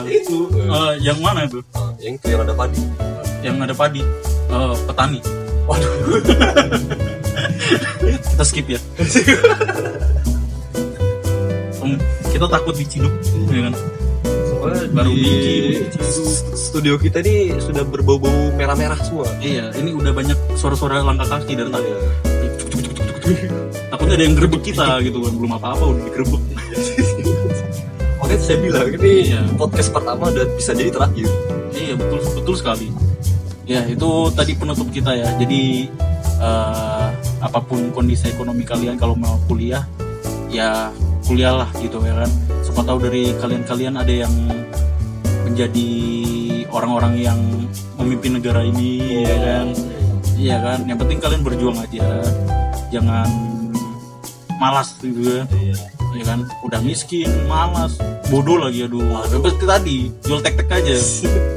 Itu. 0.06 0.54
Eh, 0.54 1.02
yang 1.02 1.18
mana 1.18 1.50
itu? 1.50 1.66
Ah, 1.74 1.98
yang 1.98 2.14
itu 2.14 2.30
yang 2.30 2.46
ada 2.46 2.54
padi. 2.54 2.78
Yang 3.42 3.56
ada 3.66 3.74
padi. 3.74 4.02
Eh, 4.54 4.76
petani. 4.86 5.20
Waduh. 5.66 6.22
Kita 8.38 8.46
skip 8.46 8.70
ya. 8.70 8.78
Kita 12.30 12.46
takut 12.52 12.76
diciduk 12.78 13.14
ya 13.50 13.72
kan 13.72 13.74
Baru 14.66 15.12
di 15.14 15.22
bikin. 15.22 15.94
studio 16.58 16.98
kita 16.98 17.22
ini 17.22 17.54
sudah 17.62 17.86
berbau-bau 17.86 18.50
merah-merah 18.58 18.98
semua. 18.98 19.30
Iya 19.38 19.70
ini 19.78 19.94
udah 19.94 20.10
banyak 20.10 20.38
suara-suara 20.58 21.06
langkah 21.06 21.38
kaki 21.38 21.54
dari 21.54 21.70
tadi. 21.70 21.90
Takutnya 23.94 24.16
ada 24.18 24.24
yang 24.26 24.36
gerebek 24.38 24.62
kita 24.66 25.02
gitu 25.06 25.22
kan 25.22 25.34
belum 25.38 25.52
apa-apa 25.62 25.84
udah 25.86 26.02
digerebek. 26.10 26.42
Makanya 28.22 28.42
saya 28.42 28.58
bilang 28.58 28.90
ini 28.90 29.14
Iya. 29.30 29.42
podcast 29.54 29.90
pertama 29.94 30.34
dan 30.34 30.50
bisa 30.58 30.72
jadi 30.74 30.90
terakhir. 30.90 31.30
Iya 31.70 31.94
betul 31.94 32.20
betul 32.42 32.56
sekali. 32.58 32.88
Ya 33.66 33.86
itu 33.86 34.10
tadi 34.34 34.58
penutup 34.58 34.90
kita 34.90 35.14
ya. 35.14 35.30
Jadi 35.38 35.90
eh, 36.42 37.08
apa 37.38 37.60
pun 37.62 37.94
kondisi 37.94 38.34
ekonomi 38.34 38.66
kalian 38.66 38.98
kalau 38.98 39.14
mau 39.14 39.38
kuliah 39.46 39.86
ya 40.50 40.90
kuliahlah 41.26 41.70
gitu 41.82 42.02
ya 42.02 42.26
kan 42.26 42.32
siapa 42.76 42.92
tahu 42.92 43.08
dari 43.08 43.32
kalian-kalian 43.40 43.96
ada 43.96 44.14
yang 44.28 44.34
menjadi 45.48 45.90
orang-orang 46.76 47.24
yang 47.24 47.40
memimpin 47.96 48.36
negara 48.36 48.68
ini 48.68 49.24
ya 49.24 49.38
kan? 49.40 49.68
Iya 50.36 50.56
kan? 50.60 50.80
Yang 50.84 50.98
penting 51.08 51.20
kalian 51.24 51.42
berjuang 51.48 51.80
aja. 51.80 52.04
Jangan 52.92 53.32
malas 54.60 54.92
gitu 55.00 55.24
ya. 55.24 55.48
Ya 56.20 56.24
kan? 56.28 56.44
Udah 56.68 56.84
miskin 56.84 57.32
malas 57.48 57.96
bodoh 58.28 58.60
lagi 58.60 58.84
aduh. 58.92 59.24
Seperti 59.24 59.64
tadi 59.64 59.98
jual 60.28 60.44
tek-tek 60.44 60.68
aja. 60.76 61.00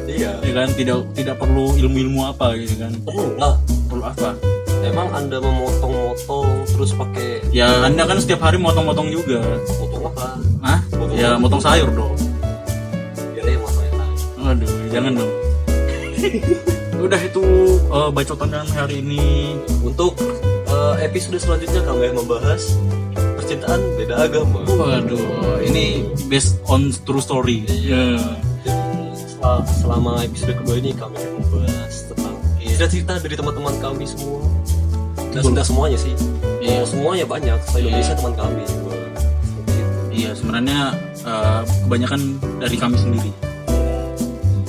Iya. 0.06 0.38
Ya 0.38 0.52
kan? 0.54 0.70
Tidak 0.70 1.18
tidak 1.18 1.34
perlu 1.42 1.74
ilmu-ilmu 1.82 2.30
apa 2.30 2.54
gitu 2.62 2.78
kan? 2.78 2.94
Perlu 3.02 3.34
lah. 3.42 3.58
Perlu 3.90 4.06
apa? 4.06 4.38
Emang 4.86 5.10
anda 5.10 5.42
memotong-motong 5.42 6.62
terus 6.62 6.94
pakai 6.94 7.42
ya 7.50 7.82
anda 7.82 8.06
kan 8.06 8.22
setiap 8.22 8.38
hari 8.46 8.62
motong-motong 8.62 9.10
juga. 9.10 9.42
Motong 9.82 10.14
apa 10.14 10.37
Hah? 10.62 10.80
ya 11.14 11.38
motong 11.38 11.62
sayur 11.62 11.90
dong. 11.94 12.14
Biar 13.34 13.46
yang 13.46 13.62
motong 13.62 13.78
lain 13.82 13.94
aduh 14.38 14.70
jangan 14.90 15.12
dong. 15.18 15.32
Udah 17.04 17.20
itu 17.22 17.42
eh, 17.78 18.10
bacotan 18.10 18.48
dan 18.50 18.66
hari 18.74 19.00
ini. 19.02 19.54
Untuk 19.82 20.18
eh, 20.66 20.94
episode 21.04 21.38
selanjutnya 21.38 21.82
kami 21.86 22.10
akan 22.10 22.16
membahas 22.26 22.74
percintaan 23.38 23.80
beda 23.96 24.14
agama. 24.26 24.60
Waduh 24.66 25.62
ini 25.62 26.10
based 26.26 26.58
on 26.66 26.90
true 27.06 27.22
story. 27.22 27.62
Ya 27.68 28.18
Jadi, 28.66 29.14
sel- 29.14 29.66
selama 29.78 30.26
episode 30.26 30.58
kedua 30.58 30.76
ini 30.76 30.90
kami 30.92 31.16
akan 31.16 31.32
membahas 31.38 31.92
tentang 32.10 32.34
cerita-cerita 32.58 33.12
dari 33.22 33.34
teman-teman 33.38 33.74
kami 33.78 34.04
semua. 34.06 34.42
Dan 35.34 35.42
sudah 35.44 35.62
semuanya 35.62 35.98
sih. 36.00 36.14
Iya. 36.58 36.82
Oh, 36.82 36.86
semuanya 36.88 37.24
banyak 37.28 37.58
se 37.62 37.78
Indonesia 37.78 38.14
teman 38.18 38.34
kami. 38.34 38.64
Iya 40.18 40.34
sebenarnya 40.34 40.78
eh, 41.22 41.60
kebanyakan 41.86 42.20
dari 42.58 42.76
kami 42.76 42.96
sendiri. 42.98 43.30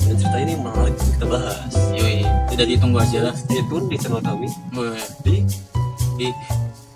Dan 0.00 0.14
cerita 0.16 0.38
ini 0.38 0.54
menarik 0.54 0.94
kita 0.96 1.26
bahas. 1.26 1.72
Yoi 1.92 2.22
tidak 2.48 2.66
ditunggu 2.68 2.98
aja 2.98 3.34
stay 3.34 3.60
tune 3.66 3.86
di 3.86 3.96
channel 3.96 4.22
kami. 4.22 4.46
Woi, 4.72 4.94
di 5.22 5.34
di 6.16 6.26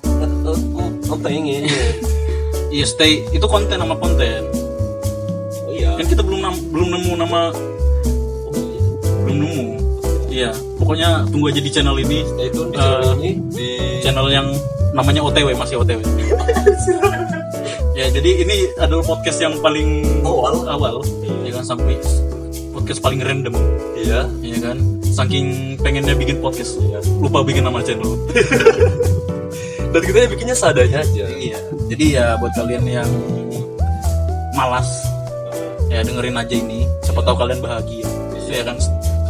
eh, 0.06 0.30
eh, 0.46 0.60
apa 1.04 1.28
ini 1.28 1.66
iya 2.74 2.84
stay 2.84 3.26
itu 3.28 3.44
konten 3.44 3.74
sama 3.74 3.96
konten. 3.96 4.42
Oh 5.60 5.72
iya. 5.72 5.98
Kan 5.98 6.06
kita 6.06 6.22
belum 6.22 6.40
nam- 6.40 6.64
belum 6.70 6.88
nemu 6.90 7.12
nama. 7.16 7.40
Oh, 7.50 8.54
iya. 8.54 8.80
belum 9.24 9.36
nemu. 9.36 9.64
Iya 10.30 10.50
pokoknya 10.76 11.08
tunggu 11.30 11.46
aja 11.48 11.60
di 11.60 11.70
channel 11.70 11.96
ini. 11.96 12.22
Stay 12.24 12.48
tune 12.50 12.70
di 12.70 12.78
channel 12.78 13.02
Eh, 13.02 13.14
ini. 13.18 13.30
di 13.50 13.66
channel 14.00 14.26
yang 14.28 14.46
namanya 14.94 15.22
OTW 15.22 15.54
masih 15.54 15.74
OTW 15.76 15.98
ya 17.94 18.06
jadi 18.10 18.30
ini 18.42 18.56
adalah 18.78 19.04
podcast 19.06 19.38
yang 19.38 19.54
paling 19.62 20.02
Awal. 20.26 20.66
awal 20.66 20.96
ya 21.46 21.50
kan 21.54 21.64
sampai 21.64 21.98
podcast 22.74 23.00
paling 23.00 23.22
random. 23.22 23.54
Iya. 23.94 24.26
Ya 24.42 24.58
kan 24.58 24.78
saking 25.06 25.78
pengennya 25.78 26.18
bikin 26.18 26.42
podcast 26.42 26.76
lupa 27.22 27.46
bikin 27.46 27.62
nama 27.62 27.78
channel. 27.80 28.18
Dan 29.94 30.02
kita 30.02 30.26
bikinnya 30.26 30.58
seadanya 30.58 31.06
aja. 31.06 31.24
Iya 31.30 31.58
jadi 31.86 32.04
ya 32.18 32.26
buat 32.42 32.50
kalian 32.58 32.84
yang 32.88 33.10
malas 34.58 34.88
ya 35.86 36.02
dengerin 36.02 36.34
aja 36.34 36.54
ini. 36.58 36.90
Siapa 37.06 37.22
tahu 37.22 37.36
kalian 37.38 37.62
bahagia. 37.62 38.08
Ya 38.50 38.62
kan 38.66 38.78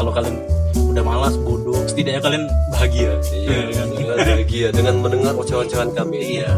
kalau 0.00 0.12
kalian 0.12 0.36
udah 0.76 1.02
malas 1.02 1.34
bodoh. 1.36 1.78
Setidaknya 1.86 2.20
kalian 2.20 2.44
bahagia. 2.70 3.10
Iya, 3.30 3.50
Ya 3.70 3.74
kan? 3.74 3.88
dengan 3.90 4.16
bahagia 4.18 4.66
dengan 4.70 4.94
mendengar 4.98 5.32
ocehan-ocehan 5.34 5.88
kami. 5.92 6.40
iya. 6.40 6.50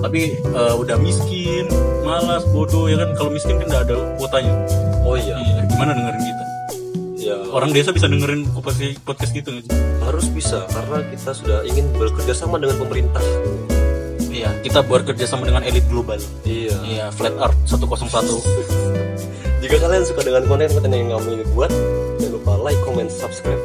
Tapi 0.00 0.20
eh, 0.40 0.74
udah 0.74 0.96
miskin 0.96 1.68
malas 2.02 2.42
bodoh 2.48 2.88
ya 2.88 2.96
kan? 2.96 3.12
Kalau 3.14 3.30
miskin 3.30 3.58
kan 3.58 3.66
nggak 3.68 3.82
ada 3.86 3.96
kuotanya. 4.16 4.54
Oh 5.00 5.14
iya, 5.14 5.36
iya 5.36 5.60
gimana 5.66 5.92
dengerin 5.92 6.22
kita? 6.22 6.44
Ya 7.20 7.36
orang 7.48 7.70
desa 7.70 7.90
bisa 7.90 8.06
dengerin 8.06 8.48
podcast 8.48 8.80
podcast 9.00 9.30
gitu 9.30 9.50
nggak 9.52 9.68
harus 10.02 10.26
bisa 10.28 10.64
karena 10.66 11.04
kita 11.06 11.30
sudah 11.30 11.58
ingin 11.62 11.86
bekerja 11.94 12.32
sama 12.32 12.56
dengan 12.56 12.80
pemerintah. 12.80 13.22
iya 14.30 14.48
kita 14.62 14.80
bekerja 14.80 15.26
sama 15.26 15.44
dengan 15.44 15.60
elit 15.60 15.84
global. 15.86 16.16
Iya. 16.42 16.76
iya 16.82 17.04
flat 17.12 17.34
art 17.36 17.58
101 17.66 18.99
Jika 19.60 19.76
kalian 19.78 20.02
suka 20.02 20.20
dengan 20.24 20.42
konten-konten 20.44 20.90
yang 20.90 21.12
kami 21.14 21.44
buat, 21.52 21.68
jangan 22.16 22.32
lupa 22.32 22.52
like, 22.60 22.80
comment, 22.80 23.10
subscribe, 23.12 23.60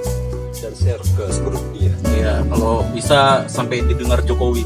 dan 0.53 0.73
share 0.75 0.99
ke 0.99 1.23
seluruh 1.29 1.59
dunia. 1.71 1.93
iya 2.11 2.43
kalau 2.45 2.83
bisa 2.91 3.19
sampai 3.45 3.83
didengar 3.83 4.19
Jokowi 4.21 4.63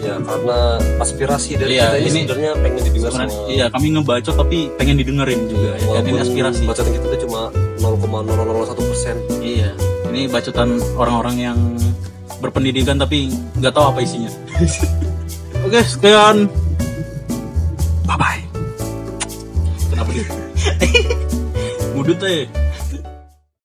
Iya, 0.00 0.16
karena 0.16 0.80
aspirasi 0.96 1.60
dari 1.60 1.76
Iya, 1.76 1.92
kita 1.92 1.96
ini, 1.96 2.08
ini 2.08 2.20
sebenarnya 2.24 2.52
pengen 2.56 2.82
didengar 2.82 3.10
Sebenarnya, 3.12 3.36
sama. 3.36 3.52
iya 3.52 3.66
kami 3.68 3.86
ngebacot 3.92 4.34
tapi 4.34 4.58
pengen 4.74 4.96
didengerin 4.96 5.40
juga 5.44 5.70
ya 5.76 5.86
kan 5.92 6.02
ini 6.02 6.18
aspirasi 6.18 6.60
bacaan 6.64 6.88
kita 6.88 7.04
itu 7.04 7.18
cuma 7.28 7.42
0,001 7.76 8.80
persen. 8.80 9.16
iya 9.44 9.70
ini 10.08 10.24
bacotan 10.24 10.68
orang-orang 10.96 11.36
yang 11.36 11.58
berpendidikan 12.40 12.96
tapi 12.96 13.28
nggak 13.60 13.72
tahu 13.76 13.92
apa 13.92 14.00
isinya 14.00 14.32
oke 15.68 15.80
sekian 15.84 16.48
bye 18.08 18.16
bye 18.16 18.40
kenapa 19.92 20.10
dia 20.16 20.24
mudut 22.00 22.22
eh 22.24 22.48